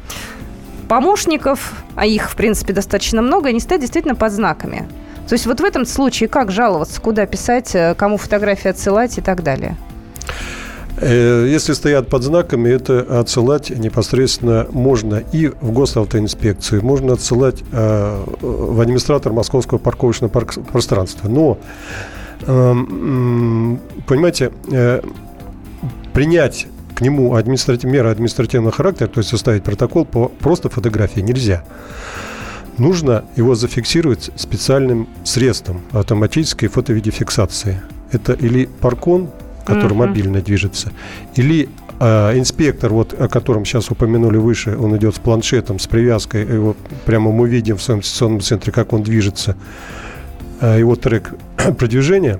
помощников, 0.87 1.73
а 1.95 2.05
их, 2.05 2.31
в 2.31 2.35
принципе, 2.35 2.73
достаточно 2.73 3.21
много, 3.21 3.49
они 3.49 3.59
стоят 3.59 3.81
действительно 3.81 4.15
под 4.15 4.31
знаками. 4.31 4.87
То 5.27 5.33
есть 5.33 5.45
вот 5.45 5.61
в 5.61 5.63
этом 5.63 5.85
случае 5.85 6.27
как 6.27 6.49
жаловаться, 6.49 6.99
куда 6.99 7.27
писать, 7.27 7.75
э, 7.75 7.93
кому 7.95 8.17
фотографии 8.17 8.69
отсылать 8.69 9.19
и 9.19 9.21
так 9.21 9.43
далее? 9.43 9.75
Э, 10.97 11.45
если 11.47 11.73
стоят 11.73 12.09
под 12.09 12.23
знаками, 12.23 12.69
это 12.69 13.19
отсылать 13.19 13.69
непосредственно 13.69 14.67
можно 14.71 15.23
и 15.31 15.47
в 15.47 15.71
госавтоинспекцию, 15.71 16.83
можно 16.83 17.13
отсылать 17.13 17.63
э, 17.71 18.23
в 18.41 18.81
администратор 18.81 19.31
московского 19.31 19.77
парковочного 19.77 20.29
пространства. 20.29 21.29
Но, 21.29 21.57
эм, 22.47 23.79
понимаете, 24.07 24.51
э, 24.71 25.01
принять 26.13 26.67
к 26.95 27.01
нему 27.01 27.35
административ, 27.35 27.85
меры 27.89 28.09
административного 28.09 28.73
характера, 28.73 29.07
то 29.07 29.19
есть 29.19 29.29
составить 29.29 29.63
протокол 29.63 30.03
по 30.03 30.27
просто 30.27 30.69
фотографии 30.69 31.21
нельзя. 31.21 31.63
Нужно 32.77 33.25
его 33.35 33.55
зафиксировать 33.55 34.31
специальным 34.35 35.07
средством 35.23 35.81
автоматической 35.91 36.67
фотовидеофиксации. 36.67 37.81
Это 38.11 38.33
или 38.33 38.65
паркон, 38.79 39.29
который 39.65 39.91
mm-hmm. 39.91 39.95
мобильно 39.95 40.41
движется, 40.41 40.91
или 41.35 41.69
А 42.01 42.33
инспектор, 42.33 42.93
вот, 42.93 43.13
о 43.19 43.27
котором 43.27 43.65
сейчас 43.65 43.91
упомянули 43.91 44.37
выше, 44.37 44.77
он 44.77 44.95
идет 44.95 45.15
с 45.15 45.19
планшетом, 45.19 45.79
с 45.79 45.87
привязкой. 45.87 46.43
Его 46.43 46.75
прямо 47.05 47.31
мы 47.31 47.49
видим 47.49 47.75
в 47.75 47.83
своем 47.83 48.01
сессионном 48.01 48.39
центре, 48.39 48.71
как 48.71 48.93
он 48.93 49.03
движется. 49.03 49.57
А, 50.61 50.77
его 50.77 50.95
трек 50.95 51.33
продвижения. 51.77 52.39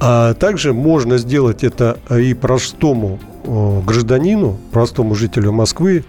А 0.00 0.34
также 0.34 0.74
можно 0.74 1.16
сделать 1.16 1.64
это 1.64 1.98
и 2.10 2.34
простому 2.34 3.18
гражданину, 3.44 4.58
простому 4.72 5.14
жителю 5.14 5.52
Москвы, 5.52 6.04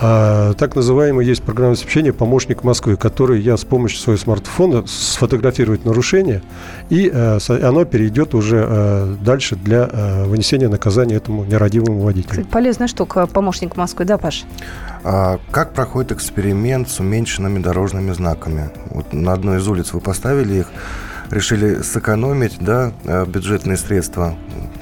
а, 0.00 0.54
так 0.54 0.74
называемый 0.76 1.26
есть 1.26 1.42
программное 1.42 1.74
обеспечение 1.74 2.12
«Помощник 2.12 2.64
Москвы», 2.64 2.96
который 2.96 3.40
я 3.40 3.56
с 3.56 3.64
помощью 3.64 3.98
своего 3.98 4.20
смартфона 4.20 4.84
сфотографирует 4.86 5.84
нарушение, 5.84 6.42
и 6.90 7.10
а, 7.12 7.38
оно 7.48 7.84
перейдет 7.84 8.34
уже 8.34 8.64
а, 8.66 9.16
дальше 9.16 9.56
для 9.56 9.88
а, 9.90 10.24
вынесения 10.24 10.68
наказания 10.68 11.16
этому 11.16 11.44
нерадивому 11.44 12.00
водителю. 12.00 12.30
Кстати, 12.30 12.46
полезная 12.46 12.88
штука 12.88 13.26
«Помощник 13.26 13.76
Москвы», 13.76 14.04
да, 14.04 14.18
Паш? 14.18 14.44
А, 15.04 15.38
как 15.50 15.74
проходит 15.74 16.12
эксперимент 16.12 16.88
с 16.88 16.98
уменьшенными 17.00 17.58
дорожными 17.58 18.12
знаками? 18.12 18.70
Вот 18.90 19.12
на 19.12 19.32
одной 19.32 19.58
из 19.58 19.68
улиц 19.68 19.92
вы 19.92 20.00
поставили 20.00 20.60
их, 20.60 20.66
решили 21.34 21.82
сэкономить 21.82 22.56
да, 22.60 22.92
э, 23.04 23.26
бюджетные 23.26 23.76
средства. 23.76 24.34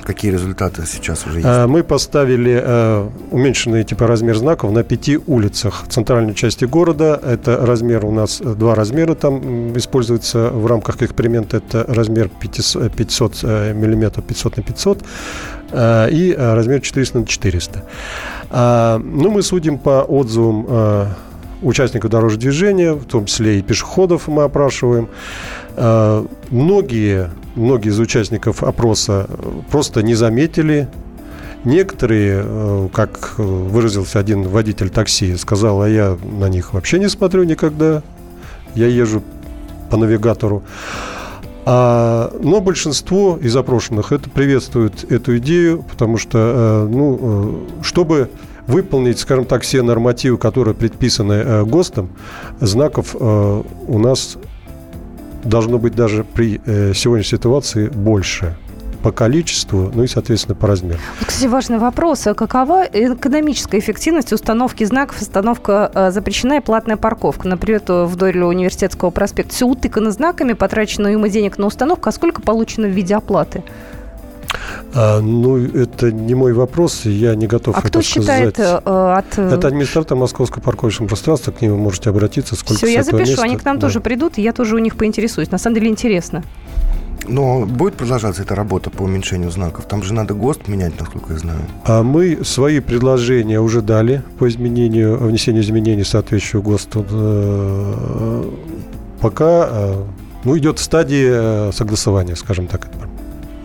Какие 0.03 0.33
результаты 0.33 0.85
сейчас 0.87 1.27
уже 1.27 1.39
есть? 1.39 1.47
А, 1.49 1.67
мы 1.67 1.83
поставили 1.83 2.61
э, 2.63 3.09
уменьшенный 3.31 3.85
типа 3.85 4.07
размер 4.07 4.37
знаков 4.37 4.73
на 4.73 4.83
пяти 4.83 5.19
улицах 5.27 5.85
центральной 5.89 6.35
части 6.35 6.65
города. 6.65 7.21
Это 7.25 7.65
размер 7.65 8.05
у 8.05 8.13
нас, 8.13 8.41
э, 8.41 8.55
два 8.55 8.75
размера 8.75 9.15
там 9.15 9.77
используется 9.77 10.51
в 10.51 10.67
рамках 10.67 11.01
эксперимента. 11.03 11.57
Это 11.57 11.85
размер 11.89 12.29
500, 12.29 12.93
500 12.93 13.43
миллиметров, 13.75 14.25
500 14.25 14.57
на 14.57 14.63
500 14.63 15.05
и 16.11 16.37
размер 16.39 16.81
400 16.81 17.19
на 17.21 17.27
400. 17.27 17.85
А, 18.51 18.99
ну, 18.99 19.31
мы 19.31 19.43
судим 19.43 19.79
по 19.79 20.03
отзывам 20.03 21.15
участников 21.63 22.11
дорожного 22.11 22.41
движения, 22.41 22.93
в 22.93 23.05
том 23.05 23.27
числе 23.27 23.59
и 23.59 23.63
пешеходов 23.63 24.29
мы 24.29 24.43
опрашиваем. 24.43 25.09
Э, 25.77 26.25
многие, 26.51 27.31
многие 27.55 27.89
из 27.89 27.99
участников 27.99 28.63
опроса 28.63 29.29
просто 29.71 30.03
не 30.03 30.15
заметили 30.15 30.89
Некоторые, 31.65 32.43
э, 32.45 32.89
как 32.93 33.35
выразился 33.39 34.19
один 34.19 34.43
водитель 34.43 34.91
такси, 34.91 35.37
сказал, 35.37 35.83
а 35.83 35.89
я 35.89 36.19
на 36.23 36.49
них 36.49 36.73
вообще 36.73 36.99
не 36.99 37.09
смотрю 37.09 37.45
никогда. 37.45 38.03
Я 38.75 38.89
езжу 38.89 39.23
по 39.89 39.97
навигатору. 39.97 40.65
А, 41.65 42.37
но 42.43 42.61
большинство 42.61 43.39
из 43.41 43.55
опрошенных 43.55 44.11
это 44.11 44.29
приветствует 44.29 45.05
эту 45.13 45.39
идею, 45.39 45.85
потому 45.89 46.19
что, 46.19 46.39
э, 46.39 46.93
ну, 46.93 47.69
чтобы 47.83 48.31
выполнить, 48.67 49.21
скажем 49.21 49.45
так, 49.45 49.63
все 49.63 49.83
нормативы, 49.83 50.39
которые 50.39 50.75
предписаны 50.75 51.65
ГОСТом, 51.65 52.11
знаков 52.61 53.15
у 53.15 53.99
нас 53.99 54.39
должно 55.45 55.79
быть 55.79 55.95
даже 55.95 56.25
при 56.25 56.61
э, 56.65 56.93
сегодняшней 56.95 57.39
ситуации 57.39 57.89
больше 57.89 58.57
по 59.03 59.11
количеству, 59.11 59.91
ну 59.93 60.05
и, 60.05 60.07
соответственно, 60.07 60.55
по 60.55 60.69
размеру. 60.69 60.99
Кстати, 61.27 61.49
важный 61.49 61.79
вопрос. 61.79 62.27
А 62.27 62.35
какова 62.35 62.85
экономическая 62.85 63.79
эффективность 63.79 64.33
установки 64.33 64.85
знаков, 64.85 65.21
установка 65.21 65.91
э, 65.93 66.11
запрещена 66.13 66.59
и 66.59 66.61
платная 66.61 66.97
парковка? 66.97 67.49
Например, 67.49 67.83
вдоль 67.87 68.39
университетского 68.39 69.11
проспекта. 69.11 69.53
Все 69.53 69.67
утыкано 69.67 70.13
знаками, 70.13 70.53
потрачено 70.53 71.09
ему 71.09 71.27
денег 71.27 71.59
на 71.59 71.67
установку. 71.67 72.09
А 72.09 72.13
сколько 72.13 72.41
получено 72.43 72.87
в 72.87 72.93
виде 72.93 73.15
оплаты? 73.17 73.65
А, 74.95 75.21
ну, 75.21 75.57
это 75.59 76.13
не 76.13 76.35
мой 76.35 76.53
вопрос, 76.53 77.05
я 77.05 77.35
не 77.35 77.47
готов 77.47 77.77
а 77.77 77.81
это 77.81 77.89
кто 77.89 78.03
считает 78.03 78.55
сказать. 78.55 78.83
Э, 78.85 79.15
от... 79.19 79.39
Это 79.39 79.69
администратор 79.69 80.17
Московского 80.17 80.63
парковочного 80.63 81.09
пространства, 81.09 81.53
к 81.53 81.61
ним 81.61 81.73
вы 81.73 81.79
можете 81.79 82.11
обратиться. 82.11 82.57
Сколько 82.57 82.87
Все, 82.87 82.93
я 82.93 83.03
запишу, 83.03 83.31
места. 83.31 83.43
они 83.43 83.57
к 83.57 83.65
нам 83.65 83.79
да. 83.79 83.87
тоже 83.87 84.01
придут, 84.01 84.39
и 84.39 84.43
я 84.43 84.53
тоже 84.53 84.77
у 84.77 84.79
них 84.79 84.97
поинтересуюсь. 84.97 85.51
На 85.51 85.59
самом 85.59 85.75
деле 85.75 85.89
интересно. 85.89 86.43
Но 87.29 87.67
будет 87.67 87.95
продолжаться 87.95 88.43
эта 88.43 88.55
работа 88.55 88.91
по 88.91 89.03
уменьшению 89.03 89.51
знаков? 89.51 89.85
Там 89.85 90.03
же 90.03 90.13
надо 90.13 90.35
ГОСТ 90.35 90.69
менять, 90.69 90.99
насколько 90.99 91.33
я 91.33 91.39
знаю. 91.39 91.61
А 91.85 92.03
мы 92.03 92.45
свои 92.45 92.81
предложения 92.81 93.61
уже 93.61 93.81
дали 93.81 94.23
по 94.39 94.49
изменению, 94.49 95.19
внесению 95.19 95.63
изменений 95.63 96.05
соответствующего 96.05 96.63
ГОСТу. 96.63 97.07
Э, 97.11 98.45
пока 99.21 99.69
э, 99.71 99.95
ну, 100.45 100.59
идет 100.59 100.79
в 100.79 100.83
стадии 100.83 101.29
э, 101.31 101.73
согласования, 101.73 102.35
скажем 102.35 102.67
так. 102.67 102.89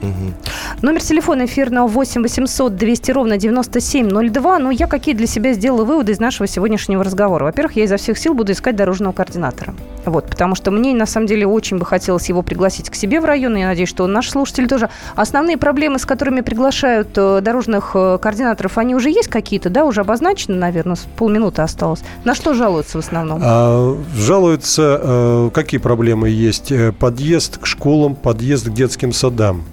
Угу. 0.01 0.33
Номер 0.81 1.01
телефона 1.01 1.45
эфирного 1.45 1.87
8 1.87 2.21
800 2.21 2.75
200 2.75 3.11
ровно 3.11 3.37
9702. 3.37 4.59
Ну, 4.59 4.71
я 4.71 4.87
какие 4.87 5.15
для 5.15 5.27
себя 5.27 5.53
сделала 5.53 5.83
выводы 5.83 6.11
из 6.11 6.19
нашего 6.19 6.47
сегодняшнего 6.47 7.03
разговора? 7.03 7.45
Во-первых, 7.45 7.75
я 7.75 7.83
изо 7.83 7.97
всех 7.97 8.17
сил 8.17 8.33
буду 8.33 8.51
искать 8.51 8.75
дорожного 8.75 9.13
координатора. 9.13 9.73
Вот, 10.09 10.25
потому 10.29 10.55
что 10.55 10.71
мне, 10.71 10.93
на 10.93 11.05
самом 11.05 11.27
деле, 11.27 11.45
очень 11.45 11.77
бы 11.77 11.85
хотелось 11.85 12.29
его 12.29 12.41
пригласить 12.41 12.89
к 12.89 12.95
себе 12.95 13.19
в 13.19 13.25
район. 13.25 13.57
И 13.57 13.59
я 13.59 13.67
надеюсь, 13.67 13.89
что 13.89 14.07
наши 14.07 14.31
слушатели 14.31 14.65
тоже. 14.67 14.89
Основные 15.15 15.57
проблемы, 15.57 15.99
с 15.99 16.05
которыми 16.05 16.41
приглашают 16.41 17.09
э, 17.17 17.41
дорожных 17.41 17.91
э, 17.93 18.17
координаторов, 18.21 18.77
они 18.77 18.95
уже 18.95 19.09
есть 19.09 19.27
какие-то, 19.27 19.69
да? 19.69 19.85
Уже 19.85 20.01
обозначены, 20.01 20.55
наверное, 20.57 20.97
полминуты 21.17 21.61
осталось. 21.61 22.01
На 22.23 22.35
что 22.35 22.53
жалуются 22.53 22.97
в 22.97 23.05
основном? 23.05 23.41
А, 23.43 23.97
жалуются, 24.15 24.99
э, 25.01 25.49
какие 25.53 25.79
проблемы 25.79 26.29
есть? 26.29 26.71
Подъезд 26.99 27.57
к 27.57 27.65
школам, 27.65 28.15
подъезд 28.15 28.67
к 28.67 28.73
детским 28.73 29.11
садам. 29.11 29.63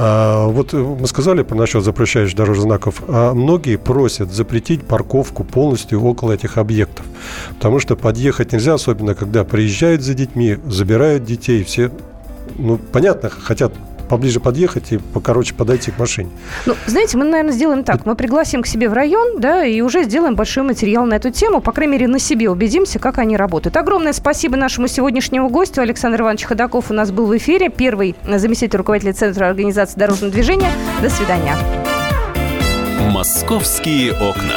А, 0.00 0.46
вот 0.46 0.74
мы 0.74 1.08
сказали 1.08 1.42
про 1.42 1.56
насчет 1.56 1.82
запрещающих 1.82 2.36
дорожных 2.36 2.62
знаков, 2.62 3.02
а 3.08 3.34
многие 3.34 3.76
просят 3.76 4.30
запретить 4.30 4.86
парковку 4.86 5.42
полностью 5.42 6.00
около 6.04 6.30
этих 6.30 6.56
объектов. 6.56 7.04
Потому 7.48 7.80
что 7.80 7.96
подъехать 7.96 8.52
нельзя, 8.52 8.74
особенно 8.74 9.16
когда 9.16 9.42
приезжают 9.42 10.02
за 10.02 10.14
детьми, 10.14 10.56
забирают 10.66 11.24
детей, 11.24 11.64
все, 11.64 11.90
ну, 12.58 12.78
понятно, 12.78 13.28
хотят 13.28 13.72
поближе 14.08 14.40
подъехать 14.40 14.92
и 14.92 14.98
покороче 14.98 15.54
подойти 15.54 15.90
к 15.90 15.98
машине. 15.98 16.30
Ну, 16.66 16.74
знаете, 16.86 17.16
мы, 17.16 17.24
наверное, 17.24 17.52
сделаем 17.52 17.84
так. 17.84 18.06
Мы 18.06 18.14
пригласим 18.14 18.62
к 18.62 18.66
себе 18.66 18.88
в 18.88 18.92
район, 18.92 19.40
да, 19.40 19.64
и 19.64 19.80
уже 19.80 20.04
сделаем 20.04 20.34
большой 20.34 20.64
материал 20.64 21.06
на 21.06 21.14
эту 21.14 21.30
тему. 21.30 21.60
По 21.60 21.72
крайней 21.72 21.92
мере, 21.92 22.08
на 22.08 22.18
себе 22.18 22.50
убедимся, 22.50 22.98
как 22.98 23.18
они 23.18 23.36
работают. 23.36 23.76
Огромное 23.76 24.12
спасибо 24.12 24.56
нашему 24.56 24.88
сегодняшнему 24.88 25.48
гостю. 25.48 25.82
Александр 25.82 26.22
Иванович 26.22 26.44
Ходаков 26.44 26.90
у 26.90 26.94
нас 26.94 27.10
был 27.10 27.26
в 27.26 27.36
эфире. 27.36 27.68
Первый 27.68 28.16
заместитель 28.26 28.78
руководителя 28.78 29.12
Центра 29.12 29.46
организации 29.46 29.98
дорожного 29.98 30.32
движения. 30.32 30.70
До 31.02 31.10
свидания. 31.10 31.54
«Московские 33.10 34.12
окна». 34.12 34.56